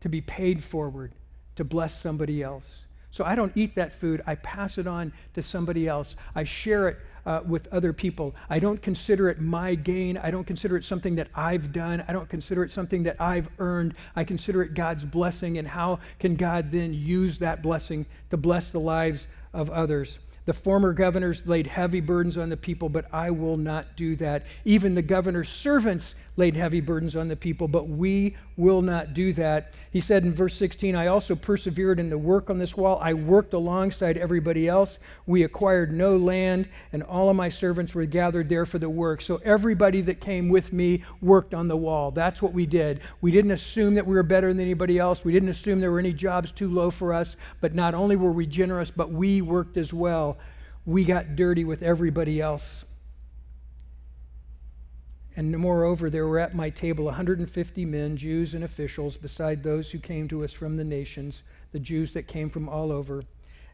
to 0.00 0.08
be 0.08 0.20
paid 0.20 0.64
forward 0.64 1.12
to 1.56 1.64
bless 1.64 2.00
somebody 2.00 2.42
else. 2.42 2.86
So 3.10 3.24
I 3.24 3.34
don't 3.34 3.52
eat 3.54 3.74
that 3.74 3.92
food. 3.92 4.22
I 4.26 4.36
pass 4.36 4.78
it 4.78 4.86
on 4.86 5.12
to 5.34 5.42
somebody 5.42 5.86
else. 5.86 6.16
I 6.34 6.44
share 6.44 6.88
it 6.88 6.98
uh, 7.26 7.40
with 7.46 7.68
other 7.72 7.92
people. 7.92 8.34
I 8.48 8.58
don't 8.58 8.80
consider 8.80 9.28
it 9.28 9.40
my 9.40 9.74
gain. 9.74 10.16
I 10.16 10.30
don't 10.30 10.46
consider 10.46 10.76
it 10.76 10.84
something 10.84 11.14
that 11.16 11.28
I've 11.34 11.72
done. 11.72 12.02
I 12.08 12.12
don't 12.12 12.28
consider 12.28 12.64
it 12.64 12.72
something 12.72 13.02
that 13.02 13.20
I've 13.20 13.48
earned. 13.58 13.94
I 14.16 14.24
consider 14.24 14.62
it 14.62 14.74
God's 14.74 15.04
blessing. 15.04 15.58
And 15.58 15.68
how 15.68 16.00
can 16.18 16.36
God 16.36 16.70
then 16.70 16.94
use 16.94 17.38
that 17.38 17.62
blessing 17.62 18.06
to 18.30 18.38
bless 18.38 18.70
the 18.70 18.80
lives 18.80 19.26
of 19.52 19.68
others? 19.70 20.18
The 20.44 20.52
former 20.52 20.92
governors 20.92 21.46
laid 21.46 21.68
heavy 21.68 22.00
burdens 22.00 22.36
on 22.36 22.48
the 22.48 22.56
people, 22.56 22.88
but 22.88 23.06
I 23.12 23.30
will 23.30 23.56
not 23.56 23.96
do 23.96 24.16
that. 24.16 24.46
Even 24.64 24.94
the 24.94 25.02
governor's 25.02 25.48
servants 25.48 26.16
laid 26.36 26.56
heavy 26.56 26.80
burdens 26.80 27.14
on 27.14 27.28
the 27.28 27.36
people, 27.36 27.68
but 27.68 27.88
we 27.88 28.36
will 28.56 28.80
not 28.80 29.12
do 29.12 29.32
that. 29.34 29.74
He 29.90 30.00
said 30.00 30.24
in 30.24 30.34
verse 30.34 30.56
16, 30.56 30.96
I 30.96 31.08
also 31.08 31.34
persevered 31.34 32.00
in 32.00 32.08
the 32.08 32.16
work 32.16 32.48
on 32.48 32.58
this 32.58 32.76
wall. 32.76 32.98
I 33.02 33.12
worked 33.12 33.52
alongside 33.52 34.16
everybody 34.16 34.66
else. 34.68 34.98
We 35.26 35.42
acquired 35.42 35.92
no 35.92 36.16
land, 36.16 36.68
and 36.92 37.02
all 37.02 37.28
of 37.28 37.36
my 37.36 37.48
servants 37.48 37.94
were 37.94 38.06
gathered 38.06 38.48
there 38.48 38.64
for 38.64 38.78
the 38.78 38.88
work. 38.88 39.20
So 39.20 39.40
everybody 39.44 40.00
that 40.02 40.20
came 40.20 40.48
with 40.48 40.72
me 40.72 41.04
worked 41.20 41.52
on 41.52 41.68
the 41.68 41.76
wall. 41.76 42.10
That's 42.10 42.40
what 42.40 42.54
we 42.54 42.64
did. 42.64 43.00
We 43.20 43.30
didn't 43.30 43.50
assume 43.50 43.94
that 43.94 44.06
we 44.06 44.14
were 44.14 44.22
better 44.22 44.48
than 44.48 44.60
anybody 44.60 44.98
else. 44.98 45.24
We 45.24 45.32
didn't 45.32 45.50
assume 45.50 45.80
there 45.80 45.92
were 45.92 45.98
any 45.98 46.14
jobs 46.14 46.50
too 46.50 46.68
low 46.68 46.90
for 46.90 47.12
us, 47.12 47.36
but 47.60 47.74
not 47.74 47.94
only 47.94 48.16
were 48.16 48.32
we 48.32 48.46
generous, 48.46 48.90
but 48.90 49.10
we 49.10 49.42
worked 49.42 49.76
as 49.76 49.92
well. 49.92 50.38
We 50.86 51.04
got 51.04 51.36
dirty 51.36 51.64
with 51.64 51.82
everybody 51.82 52.40
else. 52.40 52.84
And 55.34 55.56
moreover, 55.56 56.10
there 56.10 56.26
were 56.26 56.38
at 56.38 56.54
my 56.54 56.68
table 56.68 57.06
150 57.06 57.84
men, 57.86 58.16
Jews 58.16 58.54
and 58.54 58.62
officials, 58.62 59.16
beside 59.16 59.62
those 59.62 59.90
who 59.90 59.98
came 59.98 60.28
to 60.28 60.44
us 60.44 60.52
from 60.52 60.76
the 60.76 60.84
nations, 60.84 61.42
the 61.72 61.78
Jews 61.78 62.12
that 62.12 62.28
came 62.28 62.50
from 62.50 62.68
all 62.68 62.92
over. 62.92 63.24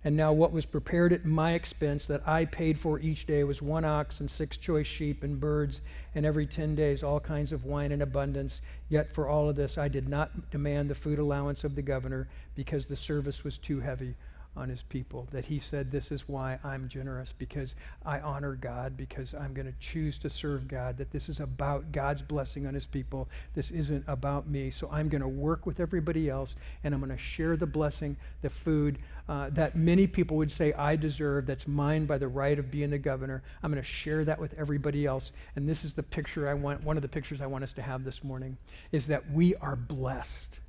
And 0.04 0.16
now, 0.16 0.32
what 0.32 0.52
was 0.52 0.64
prepared 0.64 1.12
at 1.12 1.24
my 1.24 1.54
expense 1.54 2.06
that 2.06 2.26
I 2.26 2.44
paid 2.44 2.78
for 2.78 3.00
each 3.00 3.26
day 3.26 3.42
was 3.42 3.60
one 3.60 3.84
ox 3.84 4.20
and 4.20 4.30
six 4.30 4.56
choice 4.56 4.86
sheep 4.86 5.24
and 5.24 5.40
birds, 5.40 5.80
and 6.14 6.24
every 6.24 6.46
ten 6.46 6.76
days 6.76 7.02
all 7.02 7.18
kinds 7.18 7.50
of 7.50 7.64
wine 7.64 7.90
in 7.90 8.02
abundance. 8.02 8.60
Yet 8.88 9.12
for 9.12 9.28
all 9.28 9.48
of 9.48 9.56
this, 9.56 9.76
I 9.76 9.88
did 9.88 10.08
not 10.08 10.52
demand 10.52 10.88
the 10.88 10.94
food 10.94 11.18
allowance 11.18 11.64
of 11.64 11.74
the 11.74 11.82
governor 11.82 12.28
because 12.54 12.86
the 12.86 12.94
service 12.94 13.42
was 13.42 13.58
too 13.58 13.80
heavy 13.80 14.14
on 14.58 14.68
his 14.68 14.82
people. 14.82 15.28
That 15.30 15.44
he 15.44 15.58
said, 15.58 15.90
This 15.90 16.12
is 16.12 16.28
why 16.28 16.58
I'm 16.64 16.88
generous, 16.88 17.32
because 17.38 17.74
I 18.04 18.20
honor 18.20 18.54
God, 18.54 18.96
because 18.96 19.34
I'm 19.34 19.54
going 19.54 19.66
to 19.66 19.78
choose 19.80 20.18
to 20.18 20.30
serve 20.30 20.68
God. 20.68 20.98
That 20.98 21.10
this 21.10 21.28
is 21.28 21.40
about 21.40 21.92
God's 21.92 22.22
blessing 22.22 22.66
on 22.66 22.74
his 22.74 22.86
people. 22.86 23.28
This 23.54 23.70
isn't 23.70 24.04
about 24.06 24.48
me. 24.48 24.70
So 24.70 24.88
I'm 24.90 25.08
going 25.08 25.22
to 25.22 25.28
work 25.28 25.66
with 25.66 25.80
everybody 25.80 26.28
else, 26.28 26.56
and 26.84 26.92
I'm 26.92 27.00
going 27.00 27.16
to 27.16 27.22
share 27.22 27.56
the 27.56 27.66
blessing, 27.66 28.16
the 28.42 28.50
food 28.50 28.98
uh, 29.28 29.50
that 29.50 29.76
many 29.76 30.06
people 30.06 30.36
would 30.38 30.50
say 30.50 30.72
I 30.72 30.96
deserve, 30.96 31.46
that's 31.46 31.68
mine 31.68 32.06
by 32.06 32.16
the 32.16 32.28
right 32.28 32.58
of 32.58 32.70
being 32.70 32.90
the 32.90 32.98
governor. 32.98 33.42
I'm 33.62 33.70
going 33.70 33.82
to 33.82 33.88
share 33.88 34.24
that 34.24 34.40
with 34.40 34.54
everybody 34.54 35.04
else. 35.04 35.32
And 35.54 35.68
this 35.68 35.84
is 35.84 35.92
the 35.92 36.02
picture 36.02 36.48
I 36.48 36.54
want, 36.54 36.82
one 36.82 36.96
of 36.96 37.02
the 37.02 37.08
pictures 37.08 37.40
I 37.40 37.46
want 37.46 37.62
us 37.62 37.74
to 37.74 37.82
have 37.82 38.04
this 38.04 38.24
morning, 38.24 38.56
is 38.90 39.06
that 39.08 39.30
we 39.30 39.54
are 39.56 39.76
blessed 39.76 40.60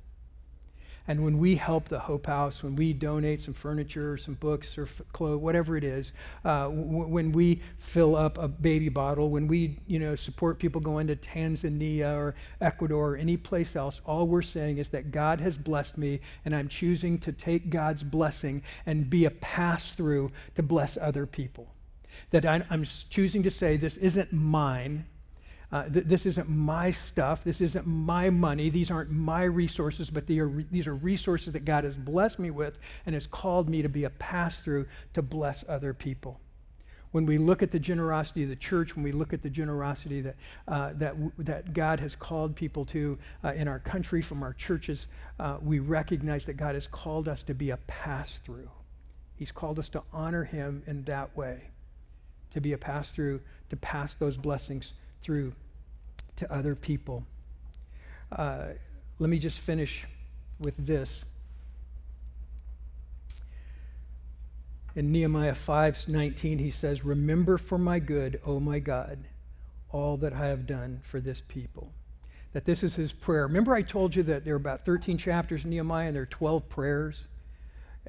and 1.10 1.24
when 1.24 1.38
we 1.38 1.56
help 1.56 1.88
the 1.88 1.98
Hope 1.98 2.26
House, 2.26 2.62
when 2.62 2.76
we 2.76 2.92
donate 2.92 3.40
some 3.40 3.52
furniture, 3.52 4.16
some 4.16 4.34
books, 4.34 4.78
or 4.78 4.88
clothes, 5.12 5.40
whatever 5.40 5.76
it 5.76 5.82
is, 5.82 6.12
uh, 6.44 6.68
w- 6.68 7.08
when 7.08 7.32
we 7.32 7.60
fill 7.80 8.14
up 8.14 8.38
a 8.38 8.46
baby 8.46 8.88
bottle, 8.88 9.28
when 9.28 9.48
we 9.48 9.80
you 9.88 9.98
know 9.98 10.14
support 10.14 10.60
people 10.60 10.80
going 10.80 11.08
to 11.08 11.16
Tanzania 11.16 12.16
or 12.16 12.36
Ecuador 12.60 13.14
or 13.14 13.16
any 13.16 13.36
place 13.36 13.74
else, 13.74 14.00
all 14.06 14.28
we're 14.28 14.40
saying 14.40 14.78
is 14.78 14.90
that 14.90 15.10
God 15.10 15.40
has 15.40 15.58
blessed 15.58 15.98
me, 15.98 16.20
and 16.44 16.54
I'm 16.54 16.68
choosing 16.68 17.18
to 17.18 17.32
take 17.32 17.70
God's 17.70 18.04
blessing 18.04 18.62
and 18.86 19.10
be 19.10 19.24
a 19.24 19.32
pass 19.32 19.90
through 19.90 20.30
to 20.54 20.62
bless 20.62 20.96
other 20.96 21.26
people. 21.26 21.74
That 22.30 22.46
I'm, 22.46 22.62
I'm 22.70 22.84
choosing 22.84 23.42
to 23.42 23.50
say 23.50 23.76
this 23.76 23.96
isn't 23.96 24.32
mine 24.32 25.06
uh, 25.72 25.88
th- 25.88 26.06
this 26.06 26.26
isn't 26.26 26.48
my 26.48 26.90
stuff. 26.90 27.44
This 27.44 27.60
isn't 27.60 27.86
my 27.86 28.28
money. 28.28 28.70
These 28.70 28.90
aren't 28.90 29.10
my 29.10 29.44
resources, 29.44 30.10
but 30.10 30.28
are 30.30 30.48
re- 30.48 30.66
these 30.70 30.86
are 30.86 30.94
resources 30.94 31.52
that 31.52 31.64
God 31.64 31.84
has 31.84 31.94
blessed 31.94 32.38
me 32.38 32.50
with 32.50 32.78
and 33.06 33.14
has 33.14 33.26
called 33.26 33.68
me 33.68 33.82
to 33.82 33.88
be 33.88 34.04
a 34.04 34.10
pass 34.10 34.60
through 34.60 34.86
to 35.14 35.22
bless 35.22 35.64
other 35.68 35.94
people. 35.94 36.40
When 37.12 37.26
we 37.26 37.38
look 37.38 37.62
at 37.62 37.72
the 37.72 37.78
generosity 37.78 38.44
of 38.44 38.48
the 38.48 38.56
church, 38.56 38.94
when 38.94 39.04
we 39.04 39.12
look 39.12 39.32
at 39.32 39.42
the 39.42 39.50
generosity 39.50 40.20
that, 40.20 40.36
uh, 40.68 40.90
that, 40.94 41.12
w- 41.14 41.32
that 41.38 41.72
God 41.72 41.98
has 41.98 42.14
called 42.14 42.54
people 42.54 42.84
to 42.86 43.18
uh, 43.42 43.52
in 43.52 43.66
our 43.66 43.80
country 43.80 44.22
from 44.22 44.42
our 44.42 44.52
churches, 44.52 45.06
uh, 45.40 45.58
we 45.62 45.80
recognize 45.80 46.44
that 46.46 46.56
God 46.56 46.74
has 46.74 46.86
called 46.86 47.28
us 47.28 47.42
to 47.44 47.54
be 47.54 47.70
a 47.70 47.76
pass 47.88 48.40
through. 48.44 48.70
He's 49.36 49.50
called 49.50 49.78
us 49.78 49.88
to 49.90 50.02
honor 50.12 50.44
Him 50.44 50.82
in 50.86 51.02
that 51.04 51.36
way, 51.36 51.62
to 52.54 52.60
be 52.60 52.74
a 52.74 52.78
pass 52.78 53.10
through, 53.10 53.40
to 53.70 53.76
pass 53.76 54.14
those 54.14 54.36
blessings 54.36 54.92
through 55.22 55.52
to 56.36 56.52
other 56.52 56.74
people. 56.74 57.24
Uh, 58.32 58.68
let 59.18 59.28
me 59.28 59.38
just 59.38 59.58
finish 59.58 60.04
with 60.58 60.74
this. 60.78 61.24
In 64.96 65.12
Nehemiah 65.12 65.54
5:19 65.54 66.58
he 66.58 66.70
says, 66.70 67.04
"Remember 67.04 67.58
for 67.58 67.78
my 67.78 67.98
good, 67.98 68.40
O 68.44 68.58
my 68.58 68.78
God, 68.78 69.18
all 69.90 70.16
that 70.18 70.32
I 70.32 70.46
have 70.46 70.66
done 70.66 71.00
for 71.04 71.20
this 71.20 71.40
people." 71.46 71.92
That 72.52 72.64
this 72.64 72.82
is 72.82 72.96
his 72.96 73.12
prayer. 73.12 73.46
Remember 73.46 73.74
I 73.74 73.82
told 73.82 74.16
you 74.16 74.24
that 74.24 74.44
there 74.44 74.54
are 74.54 74.56
about 74.56 74.84
13 74.84 75.16
chapters 75.18 75.64
in 75.64 75.70
Nehemiah 75.70 76.08
and 76.08 76.16
there 76.16 76.24
are 76.24 76.26
12 76.26 76.68
prayers 76.68 77.28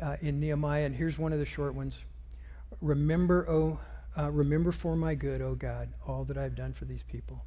uh, 0.01 0.17
in 0.21 0.39
Nehemiah 0.39 0.85
and 0.85 0.95
here's 0.95 1.19
one 1.19 1.33
of 1.33 1.39
the 1.39 1.45
short 1.45 1.75
ones. 1.75 1.99
Remember, 2.81 3.47
O 3.49 3.79
uh, 4.17 4.29
remember 4.29 4.71
for 4.71 4.95
my 4.95 5.15
good, 5.15 5.41
O 5.41 5.55
God, 5.55 5.89
all 6.07 6.23
that 6.25 6.37
I've 6.37 6.55
done 6.55 6.73
for 6.73 6.85
these 6.85 7.03
people. 7.03 7.43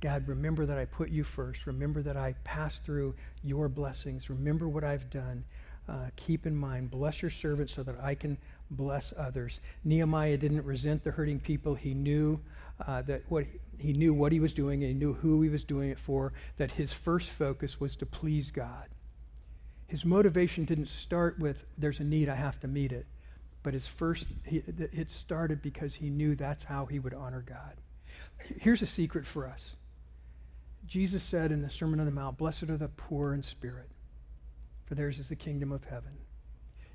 God, 0.00 0.28
remember 0.28 0.64
that 0.64 0.78
I 0.78 0.84
put 0.84 1.10
you 1.10 1.24
first. 1.24 1.66
Remember 1.66 2.02
that 2.02 2.16
I 2.16 2.34
passed 2.44 2.84
through 2.84 3.14
your 3.42 3.68
blessings. 3.68 4.30
Remember 4.30 4.68
what 4.68 4.84
I've 4.84 5.10
done. 5.10 5.44
Uh, 5.88 6.10
keep 6.16 6.46
in 6.46 6.54
mind, 6.54 6.90
bless 6.90 7.22
your 7.22 7.30
servant 7.30 7.70
so 7.70 7.82
that 7.82 7.96
I 8.00 8.14
can 8.14 8.36
bless 8.70 9.14
others. 9.16 9.60
Nehemiah 9.84 10.36
didn't 10.36 10.64
resent 10.64 11.02
the 11.02 11.10
hurting 11.10 11.40
people. 11.40 11.74
He 11.74 11.94
knew 11.94 12.38
uh, 12.86 13.02
that 13.02 13.22
what 13.28 13.46
he 13.78 13.92
knew 13.92 14.12
what 14.12 14.30
he 14.30 14.40
was 14.40 14.52
doing 14.52 14.82
and 14.82 14.92
he 14.92 14.98
knew 14.98 15.14
who 15.14 15.40
he 15.42 15.48
was 15.48 15.64
doing 15.64 15.90
it 15.90 15.98
for. 15.98 16.32
That 16.58 16.72
his 16.72 16.92
first 16.92 17.30
focus 17.30 17.80
was 17.80 17.96
to 17.96 18.06
please 18.06 18.50
God. 18.50 18.88
His 19.86 20.04
motivation 20.04 20.64
didn't 20.64 20.88
start 20.88 21.38
with 21.38 21.64
"There's 21.78 22.00
a 22.00 22.04
need, 22.04 22.28
I 22.28 22.34
have 22.34 22.60
to 22.60 22.68
meet 22.68 22.92
it." 22.92 23.06
But 23.62 23.74
his 23.74 23.86
first, 23.86 24.28
he, 24.44 24.62
it 24.66 25.10
started 25.10 25.62
because 25.62 25.94
he 25.94 26.10
knew 26.10 26.34
that's 26.34 26.64
how 26.64 26.86
he 26.86 26.98
would 26.98 27.14
honor 27.14 27.44
God. 27.46 27.76
Here's 28.60 28.82
a 28.82 28.86
secret 28.86 29.26
for 29.26 29.46
us 29.46 29.74
Jesus 30.86 31.22
said 31.22 31.52
in 31.52 31.62
the 31.62 31.70
Sermon 31.70 32.00
on 32.00 32.06
the 32.06 32.12
Mount, 32.12 32.38
Blessed 32.38 32.64
are 32.64 32.76
the 32.76 32.88
poor 32.88 33.34
in 33.34 33.42
spirit, 33.42 33.90
for 34.86 34.94
theirs 34.94 35.18
is 35.18 35.28
the 35.28 35.36
kingdom 35.36 35.72
of 35.72 35.84
heaven. 35.84 36.12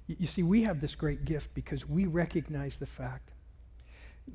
You 0.08 0.26
see, 0.26 0.43
we 0.43 0.63
have 0.63 0.82
this 0.82 0.95
great 0.95 1.26
gift 1.26 1.54
because 1.54 1.88
we 1.88 2.06
recognize 2.06 2.78
the 2.78 2.86
fact 2.86 3.32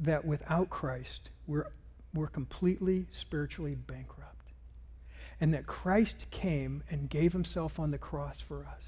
that 0.00 0.24
without 0.24 0.70
Christ, 0.70 1.30
we're, 1.46 1.66
we're 2.14 2.28
completely 2.28 3.06
spiritually 3.10 3.74
bankrupt. 3.74 4.52
And 5.40 5.52
that 5.54 5.66
Christ 5.66 6.26
came 6.30 6.82
and 6.90 7.10
gave 7.10 7.32
himself 7.32 7.78
on 7.78 7.90
the 7.90 7.98
cross 7.98 8.40
for 8.40 8.64
us. 8.64 8.84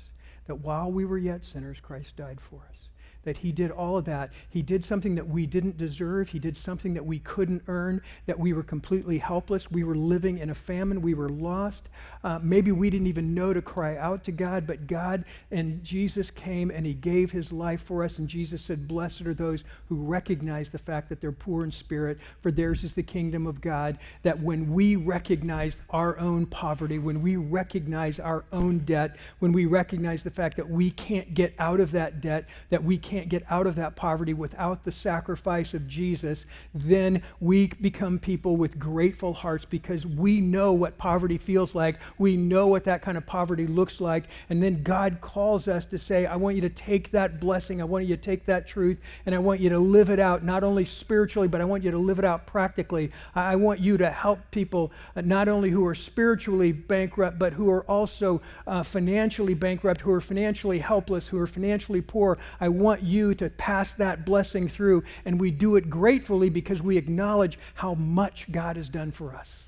That 0.47 0.57
while 0.57 0.91
we 0.91 1.05
were 1.05 1.19
yet 1.19 1.45
sinners, 1.45 1.79
Christ 1.81 2.17
died 2.17 2.41
for 2.41 2.63
us 2.69 2.90
that 3.25 3.37
he 3.39 3.53
did 3.53 3.71
all 3.71 3.97
of 3.97 4.05
that. 4.07 4.31
He 4.49 4.63
did 4.63 4.85
something 4.85 5.15
that 5.15 5.29
we 5.29 5.47
didn't 5.47 5.77
deserve. 5.77 6.29
He 6.29 6.39
did 6.39 6.57
something 6.57 6.95
that 6.95 7.05
we 7.05 7.19
couldn't 7.21 7.63
earn, 7.69 8.03
that 8.27 8.39
we 8.39 8.53
were 8.53 8.63
completely 8.63 9.19
helpless. 9.19 9.71
We 9.71 9.85
were 9.85 9.95
living 9.95 10.39
in 10.39 10.51
a 10.51 10.55
famine. 10.55 11.03
We 11.03 11.15
were 11.15 11.29
lost. 11.29 11.89
Uh, 12.25 12.39
maybe 12.43 12.73
we 12.73 12.91
didn't 12.91 13.07
even 13.07 13.35
know 13.35 13.53
to 13.53 13.63
cry 13.63 13.97
out 13.97 14.25
to 14.25 14.33
God, 14.33 14.67
but 14.67 14.87
God 14.87 15.25
and 15.51 15.83
Jesus 15.85 16.31
came 16.31 16.71
and 16.71 16.87
he 16.87 16.95
gave 16.95 17.31
his 17.31 17.53
life 17.53 17.83
for 17.83 18.05
us. 18.05 18.19
And 18.19 18.29
Jesus 18.29 18.63
said, 18.63 18.89
Blessed 18.89 19.23
are 19.23 19.35
those 19.35 19.65
who 19.89 19.97
recognize 19.97 20.71
the 20.71 20.79
fact 20.79 21.09
that 21.09 21.21
they're 21.21 21.33
poor 21.33 21.65
in 21.65 21.73
spirit, 21.73 22.19
for 22.41 22.51
theirs 22.51 22.85
is 22.85 22.95
the 22.95 23.03
kingdom 23.03 23.47
of 23.47 23.61
God. 23.61 23.99
That 24.23 24.41
when 24.41 24.73
we 24.73 24.97
recognize 24.97 25.79
our 25.91 26.19
own 26.19 26.47
poverty, 26.47 26.99
when 26.99 27.23
we 27.23 27.37
recognize 27.37 28.19
our 28.19 28.45
own 28.53 28.81
debt, 28.81 29.17
when 29.39 29.53
we 29.53 29.67
recognize 29.67 30.23
the 30.23 30.31
fact 30.31 30.57
that 30.57 30.69
we 30.69 30.91
can't 30.91 31.35
get 31.35 31.55
out 31.59 31.81
of 31.81 31.93
that 31.93 32.21
debt, 32.21 32.47
that 32.71 32.83
we 32.83 32.99
can't 33.11 33.29
get 33.29 33.43
out 33.51 33.67
of 33.67 33.75
that 33.75 33.97
poverty 33.97 34.33
without 34.33 34.85
the 34.85 34.93
sacrifice 34.93 35.75
of 35.75 35.89
Jesus, 35.89 36.47
then 36.73 37.21
we 37.41 37.67
become 37.67 38.21
people 38.21 38.57
with 38.57 38.79
grateful 38.79 39.35
hearts 39.35 39.65
because 39.65 40.07
we 40.07 40.41
know 40.41 40.73
what 40.73 40.97
poverty 40.97 41.37
feels 41.37 41.75
like. 41.75 41.99
We 42.19 42.37
know 42.37 42.69
what 42.69 42.85
that 42.85 43.03
kind 43.03 43.19
of 43.19 43.27
poverty 43.27 43.67
looks 43.67 44.01
like. 44.01 44.27
And 44.49 44.63
then 44.63 44.85
God 44.85 45.21
calls 45.21 45.67
us 45.67 45.85
to 45.87 45.99
say, 45.99 46.27
I 46.27 46.37
want 46.37 46.55
you 46.55 46.63
to 46.63 46.69
take 46.69 47.11
that 47.11 47.41
blessing, 47.41 47.81
I 47.81 47.85
want 47.85 48.07
you 48.07 48.15
to 48.15 48.23
take 48.23 48.47
that 48.47 48.69
truth, 48.69 48.99
and 49.27 49.35
I 49.35 49.39
want 49.39 49.59
you 49.59 49.71
to 49.71 49.79
live 49.81 50.09
it 50.09 50.21
out, 50.21 50.45
not 50.45 50.63
only 50.63 50.85
spiritually, 50.85 51.49
but 51.49 51.61
I 51.61 51.65
want 51.65 51.83
you 51.83 51.91
to 51.91 51.99
live 51.99 52.21
it 52.21 52.25
out 52.25 52.47
practically. 52.47 53.11
I 53.35 53.57
want 53.57 53.81
you 53.81 53.99
to 53.99 54.09
help 54.09 54.39
people 54.53 54.93
uh, 55.17 55.23
not 55.23 55.49
only 55.49 55.71
who 55.71 55.85
are 55.85 55.97
spiritually 55.97 56.71
bankrupt, 56.71 57.41
but 57.41 57.53
who 57.53 57.69
are 57.71 57.83
also 57.87 58.41
uh, 58.69 58.85
financially 58.85 59.55
bankrupt, 59.55 60.01
who 60.01 60.13
are 60.13 60.21
financially 60.21 60.79
helpless, 60.79 61.27
who 61.27 61.39
are 61.41 61.49
financially 61.49 62.01
poor. 62.01 62.39
I 62.61 62.69
want 62.69 63.00
want 63.01 63.11
you 63.11 63.35
to 63.35 63.51
pass 63.51 63.95
that 63.95 64.25
blessing 64.27 64.69
through, 64.69 65.03
and 65.25 65.41
we 65.41 65.51
do 65.51 65.77
it 65.77 65.89
gratefully 65.89 66.51
because 66.51 66.83
we 66.83 66.97
acknowledge 66.97 67.59
how 67.75 67.95
much 67.95 68.51
God 68.51 68.77
has 68.77 68.89
done 68.89 69.11
for 69.13 69.35
us 69.35 69.65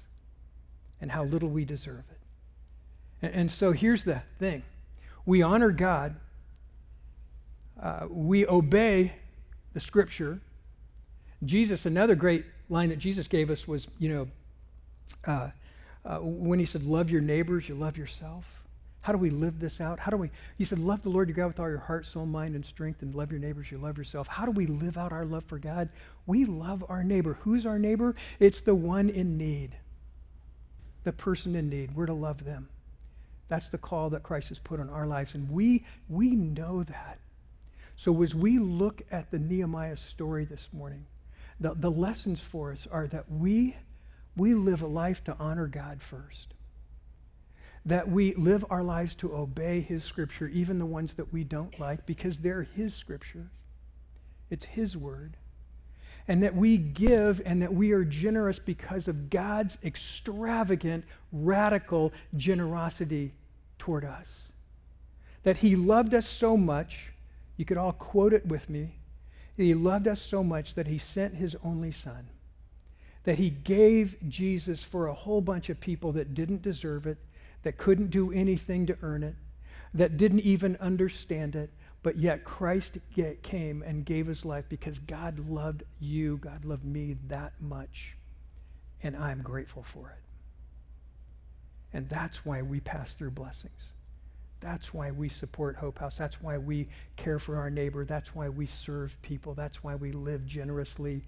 and 1.01 1.11
how 1.11 1.25
little 1.25 1.49
we 1.49 1.65
deserve 1.65 2.05
it. 2.11 3.27
And, 3.27 3.35
and 3.35 3.51
so 3.51 3.73
here's 3.73 4.05
the 4.05 4.23
thing 4.39 4.63
we 5.25 5.43
honor 5.43 5.71
God, 5.71 6.17
uh, 7.81 8.07
we 8.11 8.47
obey 8.47 9.15
the 9.73 9.81
scripture. 9.81 10.41
Jesus, 11.45 11.87
another 11.87 12.15
great 12.15 12.45
line 12.69 12.91
that 12.91 12.99
Jesus 12.99 13.27
gave 13.27 13.51
us 13.51 13.67
was, 13.67 13.89
you 13.99 14.09
know, 14.09 14.29
uh, 15.27 15.51
uh, 16.05 16.19
when 16.19 16.59
he 16.59 16.67
said, 16.67 16.85
Love 16.85 17.11
your 17.11 17.21
neighbors, 17.21 17.69
you 17.69 17.75
love 17.75 17.97
yourself. 17.97 18.45
How 19.03 19.13
do 19.13 19.19
we 19.19 19.31
live 19.31 19.59
this 19.59 19.81
out? 19.81 19.99
How 19.99 20.13
do 20.13 20.17
we, 20.17 20.31
you 20.59 20.65
said, 20.65 20.79
love 20.79 21.03
the 21.03 21.09
Lord 21.09 21.29
your 21.29 21.35
God 21.35 21.49
with 21.49 21.61
all 21.61 21.69
your 21.69 21.79
heart, 21.79 22.07
soul, 22.07 22.25
mind, 22.25 22.55
and 22.55 22.65
strength, 22.65 23.03
and 23.03 23.15
love 23.15 23.33
your 23.33 23.41
neighbors, 23.41 23.71
you 23.71 23.79
love 23.79 23.99
yourself. 23.99 24.29
How 24.29 24.45
do 24.45 24.53
we 24.53 24.67
live 24.67 24.97
out 24.97 25.13
our 25.13 25.25
love 25.25 25.45
for 25.45 25.59
God? 25.59 25.89
We 26.27 26.45
love 26.45 26.85
our 26.89 27.03
neighbor. 27.03 27.37
Who's 27.43 27.67
our 27.67 27.81
neighbor? 27.81 28.15
It's 28.39 28.61
the 28.61 28.77
one 28.77 29.11
in 29.11 29.37
need, 29.37 29.77
the 31.03 31.13
person 31.13 31.57
in 31.57 31.69
need. 31.69 31.97
We're 31.97 32.07
to 32.07 32.13
love 32.13 32.45
them. 32.45 32.69
That's 33.49 33.69
the 33.69 33.79
call 33.79 34.11
that 34.11 34.23
Christ 34.23 34.51
has 34.51 34.61
put 34.61 34.79
on 34.79 34.89
our 34.89 35.07
lives, 35.07 35.35
and 35.35 35.51
we, 35.51 35.85
we 36.09 36.37
know 36.37 36.85
that. 36.85 37.19
So 37.97 38.23
as 38.23 38.37
we 38.37 38.61
look 38.61 39.03
at 39.11 39.33
the 39.33 39.39
Nehemiah 39.39 39.97
story 39.97 40.45
this 40.45 40.69
morning, 40.73 41.07
the, 41.59 41.75
the 41.75 41.91
lessons 41.91 42.41
for 42.41 42.71
us 42.71 42.87
are 42.91 43.09
that 43.09 43.31
we, 43.31 43.77
we 44.37 44.55
live 44.55 44.83
a 44.83 44.87
life 44.87 45.25
to 45.25 45.37
honor 45.41 45.67
God 45.67 46.01
first 46.01 46.55
that 47.85 48.09
we 48.09 48.35
live 48.35 48.65
our 48.71 48.83
lives 48.83 49.15
to 49.17 49.35
obey 49.35 49.81
His 49.81 50.05
Scripture, 50.05 50.47
even 50.49 50.79
the 50.79 50.87
ones 50.87 51.15
that 51.15 51.33
we 51.33 51.43
don't 51.43 51.79
like, 51.81 52.07
because 52.07 52.39
they're 52.39 52.63
His 52.63 52.95
Scriptures. 52.95 53.51
It's 54.51 54.65
His 54.65 54.97
Word. 54.97 55.37
And 56.29 56.45
that 56.45 56.55
we 56.55 56.79
give 56.79 57.43
and 57.45 57.63
that 57.63 57.75
we 57.75 57.91
are 57.93 58.05
generous 58.05 58.61
because 58.61 59.09
of 59.09 59.29
God's 59.31 59.79
extravagant, 59.83 61.05
radical 61.33 62.13
generosity 62.37 63.35
toward 63.79 64.05
us. 64.05 64.29
That 65.43 65.57
He 65.57 65.75
loved 65.75 66.15
us 66.15 66.29
so 66.29 66.57
much, 66.57 67.13
you 67.57 67.65
could 67.65 67.79
all 67.79 67.93
quote 67.93 68.33
it 68.33 68.47
with 68.47 68.71
me. 68.71 68.95
He 69.57 69.75
loved 69.75 70.07
us 70.07 70.23
so 70.23 70.45
much 70.45 70.75
that 70.75 70.87
He 70.87 70.99
sent 70.99 71.35
His 71.35 71.57
only 71.65 71.91
Son. 71.91 72.29
That 73.25 73.39
He 73.39 73.51
gave 73.51 74.17
Jesus 74.29 74.85
for 74.85 75.09
a 75.09 75.15
whole 75.15 75.41
bunch 75.41 75.69
of 75.69 75.81
people 75.81 76.13
that 76.13 76.35
didn't 76.35 76.63
deserve 76.63 77.09
it 77.09 77.19
that 77.63 77.79
couldn't 77.79 78.11
do 78.11 78.33
anything 78.33 78.87
to 78.87 78.97
earn 79.03 79.23
it, 79.23 79.35
that 79.95 80.17
didn't 80.17 80.41
even 80.41 80.77
understand 80.77 81.55
it, 81.55 81.71
but 82.03 82.19
yet 82.19 82.45
Christ 82.45 82.99
get, 83.15 83.43
came 83.43 83.83
and 83.83 84.05
gave 84.05 84.27
his 84.27 84.45
life 84.45 84.65
because 84.69 84.99
God 84.99 85.39
loved 85.49 85.85
you, 86.01 86.39
God 86.39 86.65
loved 86.65 86.85
me 86.85 87.17
that 87.29 87.53
much, 87.61 88.17
and 89.03 89.17
I'm 89.17 89.43
grateful 89.43 89.83
for 89.83 90.09
it. 90.11 90.23
And 91.97 92.09
that's 92.09 92.45
why 92.45 92.63
we 92.63 92.81
pass 92.81 93.15
through 93.15 93.33
blessings. 93.33 93.91
That's 94.61 94.95
why 94.95 95.11
we 95.11 95.29
support 95.29 95.77
Hope 95.77 95.99
House. 95.99 96.17
That's 96.17 96.41
why 96.41 96.57
we 96.57 96.89
care 97.17 97.39
for 97.39 97.57
our 97.57 97.69
neighbor. 97.69 98.05
That's 98.05 98.35
why 98.35 98.49
we 98.49 98.67
serve 98.67 99.15
people. 99.21 99.55
That's 99.55 99.83
why 99.83 99.97
we 99.97 100.13
live 100.13 100.47
generously 100.47 101.23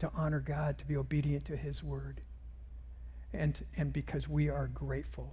to 0.00 0.10
honor 0.16 0.40
God, 0.40 0.78
to 0.78 0.86
be 0.86 0.96
obedient 0.96 1.44
to 1.46 1.56
his 1.56 1.84
word. 1.84 2.20
And, 3.34 3.62
and 3.76 3.92
because 3.92 4.28
we 4.28 4.48
are 4.48 4.68
grateful 4.68 5.30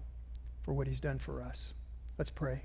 for 0.63 0.73
what 0.73 0.87
he's 0.87 0.99
done 0.99 1.19
for 1.19 1.41
us. 1.41 1.73
Let's 2.17 2.31
pray. 2.31 2.61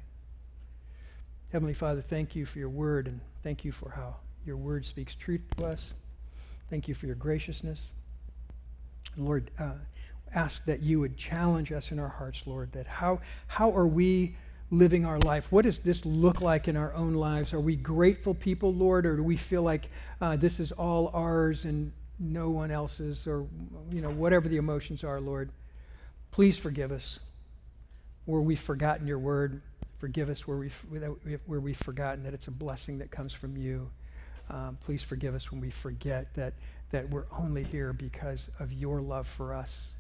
Heavenly 1.53 1.75
Father, 1.75 2.03
thank 2.03 2.35
you 2.35 2.45
for 2.45 2.59
your 2.59 2.69
word 2.69 3.07
and 3.07 3.21
thank 3.43 3.65
you 3.65 3.73
for 3.73 3.91
how 3.91 4.17
your 4.45 4.57
word 4.57 4.85
speaks 4.85 5.15
truth 5.15 5.43
to 5.57 5.67
us. 5.67 5.95
Thank 6.69 6.89
you 6.89 6.95
for 6.95 7.07
your 7.07 7.15
graciousness. 7.15 7.93
Lord, 9.17 9.51
uh, 9.59 9.75
ask 10.35 10.65
that 10.67 10.83
you 10.83 11.01
would 11.01 11.17
challenge 11.17 11.73
us 11.73 11.93
in 11.93 11.99
our 11.99 12.09
hearts, 12.09 12.43
Lord, 12.47 12.73
that 12.73 12.87
how, 12.87 13.21
how 13.47 13.75
are 13.75 13.87
we 13.87 14.37
living 14.71 15.05
our 15.05 15.19
life? 15.21 15.51
What 15.51 15.65
does 15.65 15.79
this 15.79 16.05
look 16.05 16.41
like 16.41 16.69
in 16.69 16.77
our 16.77 16.93
own 16.95 17.15
lives? 17.15 17.55
Are 17.55 17.61
we 17.61 17.77
grateful 17.77 18.35
people, 18.35 18.75
Lord, 18.75 19.07
or 19.07 19.17
do 19.17 19.23
we 19.23 19.37
feel 19.37 19.63
like 19.63 19.89
uh, 20.21 20.37
this 20.37 20.59
is 20.59 20.73
all 20.73 21.11
ours 21.15 21.65
and 21.65 21.93
no 22.19 22.51
one 22.51 22.71
else's, 22.71 23.27
or 23.27 23.47
you 23.93 24.01
know, 24.01 24.11
whatever 24.11 24.49
the 24.49 24.57
emotions 24.57 25.05
are, 25.05 25.21
Lord? 25.21 25.51
Please 26.33 26.59
forgive 26.59 26.91
us 26.91 27.21
where 28.27 28.41
we've 28.41 28.61
forgotten 28.61 29.07
your 29.07 29.19
word. 29.19 29.63
Forgive 29.99 30.29
us 30.29 30.47
where 30.47 30.59
we've, 30.59 30.87
where 31.47 31.61
we've 31.61 31.77
forgotten 31.77 32.23
that 32.25 32.35
it's 32.35 32.49
a 32.49 32.51
blessing 32.51 32.99
that 32.99 33.11
comes 33.11 33.33
from 33.33 33.57
you. 33.57 33.91
Um, 34.51 34.79
please 34.85 35.03
forgive 35.03 35.35
us 35.35 35.51
when 35.51 35.61
we 35.61 35.71
forget 35.71 36.33
that, 36.35 36.55
that 36.91 37.09
we're 37.11 37.25
only 37.37 37.65
here 37.65 37.93
because 37.93 38.49
of 38.61 38.73
your 38.73 39.01
love 39.01 39.27
for 39.27 39.55
us, 39.55 39.93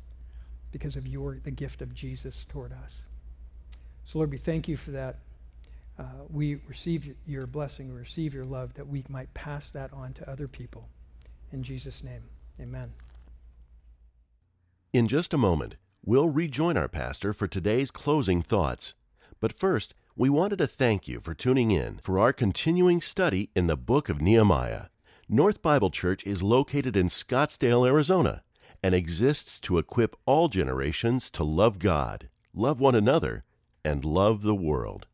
because 0.70 0.96
of 0.96 1.06
your, 1.06 1.38
the 1.42 1.50
gift 1.50 1.82
of 1.82 1.94
Jesus 1.94 2.44
toward 2.48 2.72
us. 2.72 2.94
So, 4.04 4.18
Lord, 4.18 4.30
we 4.30 4.38
thank 4.38 4.68
you 4.68 4.76
for 4.76 4.92
that. 4.92 5.18
Uh, 5.98 6.04
we 6.30 6.56
receive 6.68 7.14
your 7.26 7.46
blessing, 7.46 7.92
we 7.92 7.98
receive 7.98 8.34
your 8.34 8.44
love, 8.44 8.74
that 8.74 8.86
we 8.86 9.02
might 9.08 9.32
pass 9.34 9.70
that 9.70 9.92
on 9.92 10.12
to 10.12 10.30
other 10.30 10.46
people. 10.46 10.88
In 11.52 11.62
Jesus' 11.62 12.04
name, 12.04 12.22
amen. 12.60 12.92
In 14.92 15.08
just 15.08 15.32
a 15.32 15.38
moment, 15.38 15.76
We'll 16.08 16.28
rejoin 16.28 16.76
our 16.76 16.86
pastor 16.86 17.32
for 17.32 17.48
today's 17.48 17.90
closing 17.90 18.40
thoughts. 18.40 18.94
But 19.40 19.52
first, 19.52 19.92
we 20.14 20.30
wanted 20.30 20.58
to 20.58 20.66
thank 20.68 21.08
you 21.08 21.18
for 21.18 21.34
tuning 21.34 21.72
in 21.72 21.98
for 21.98 22.20
our 22.20 22.32
continuing 22.32 23.00
study 23.00 23.50
in 23.56 23.66
the 23.66 23.76
book 23.76 24.08
of 24.08 24.22
Nehemiah. 24.22 24.84
North 25.28 25.62
Bible 25.62 25.90
Church 25.90 26.24
is 26.24 26.44
located 26.44 26.96
in 26.96 27.08
Scottsdale, 27.08 27.84
Arizona, 27.84 28.44
and 28.84 28.94
exists 28.94 29.58
to 29.58 29.78
equip 29.78 30.14
all 30.26 30.46
generations 30.46 31.28
to 31.32 31.42
love 31.42 31.80
God, 31.80 32.28
love 32.54 32.78
one 32.78 32.94
another, 32.94 33.42
and 33.84 34.04
love 34.04 34.42
the 34.42 34.54
world. 34.54 35.08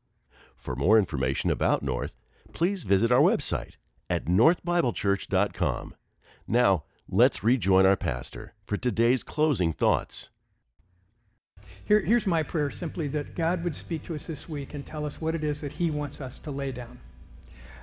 For 0.56 0.76
more 0.76 0.98
information 0.98 1.48
about 1.50 1.82
North, 1.82 2.18
please 2.52 2.82
visit 2.82 3.10
our 3.10 3.22
website 3.22 3.76
at 4.10 4.26
northbiblechurch.com. 4.26 5.94
Now, 6.46 6.84
let's 7.08 7.42
rejoin 7.42 7.86
our 7.86 7.96
pastor 7.96 8.52
for 8.66 8.76
today's 8.76 9.22
closing 9.22 9.72
thoughts. 9.72 10.28
Here, 11.92 12.00
here's 12.00 12.26
my 12.26 12.42
prayer 12.42 12.70
simply 12.70 13.06
that 13.08 13.34
God 13.34 13.62
would 13.64 13.76
speak 13.76 14.02
to 14.04 14.14
us 14.14 14.26
this 14.26 14.48
week 14.48 14.72
and 14.72 14.86
tell 14.86 15.04
us 15.04 15.20
what 15.20 15.34
it 15.34 15.44
is 15.44 15.60
that 15.60 15.74
He 15.74 15.90
wants 15.90 16.22
us 16.22 16.38
to 16.38 16.50
lay 16.50 16.72
down. 16.72 16.98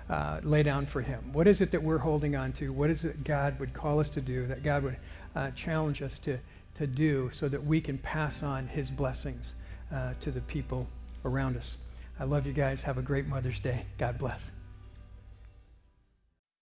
Uh, 0.09 0.39
lay 0.41 0.63
down 0.63 0.87
for 0.87 0.99
Him. 0.99 1.31
What 1.31 1.45
is 1.45 1.61
it 1.61 1.69
that 1.69 1.83
we're 1.83 1.99
holding 1.99 2.35
on 2.35 2.51
to? 2.53 2.73
What 2.73 2.89
is 2.89 3.03
it 3.05 3.23
God 3.23 3.59
would 3.59 3.71
call 3.71 3.99
us 3.99 4.09
to 4.09 4.19
do, 4.19 4.47
that 4.47 4.63
God 4.63 4.81
would 4.81 4.97
uh, 5.35 5.51
challenge 5.51 6.01
us 6.01 6.17
to, 6.17 6.39
to 6.73 6.87
do 6.87 7.29
so 7.31 7.47
that 7.49 7.63
we 7.63 7.79
can 7.79 7.99
pass 7.99 8.41
on 8.41 8.67
His 8.67 8.89
blessings 8.89 9.53
uh, 9.93 10.13
to 10.21 10.31
the 10.31 10.41
people 10.41 10.87
around 11.23 11.55
us? 11.55 11.77
I 12.19 12.23
love 12.23 12.47
you 12.47 12.53
guys. 12.53 12.81
Have 12.81 12.97
a 12.97 13.03
great 13.03 13.27
Mother's 13.27 13.59
Day. 13.59 13.85
God 13.99 14.17
bless. 14.17 14.49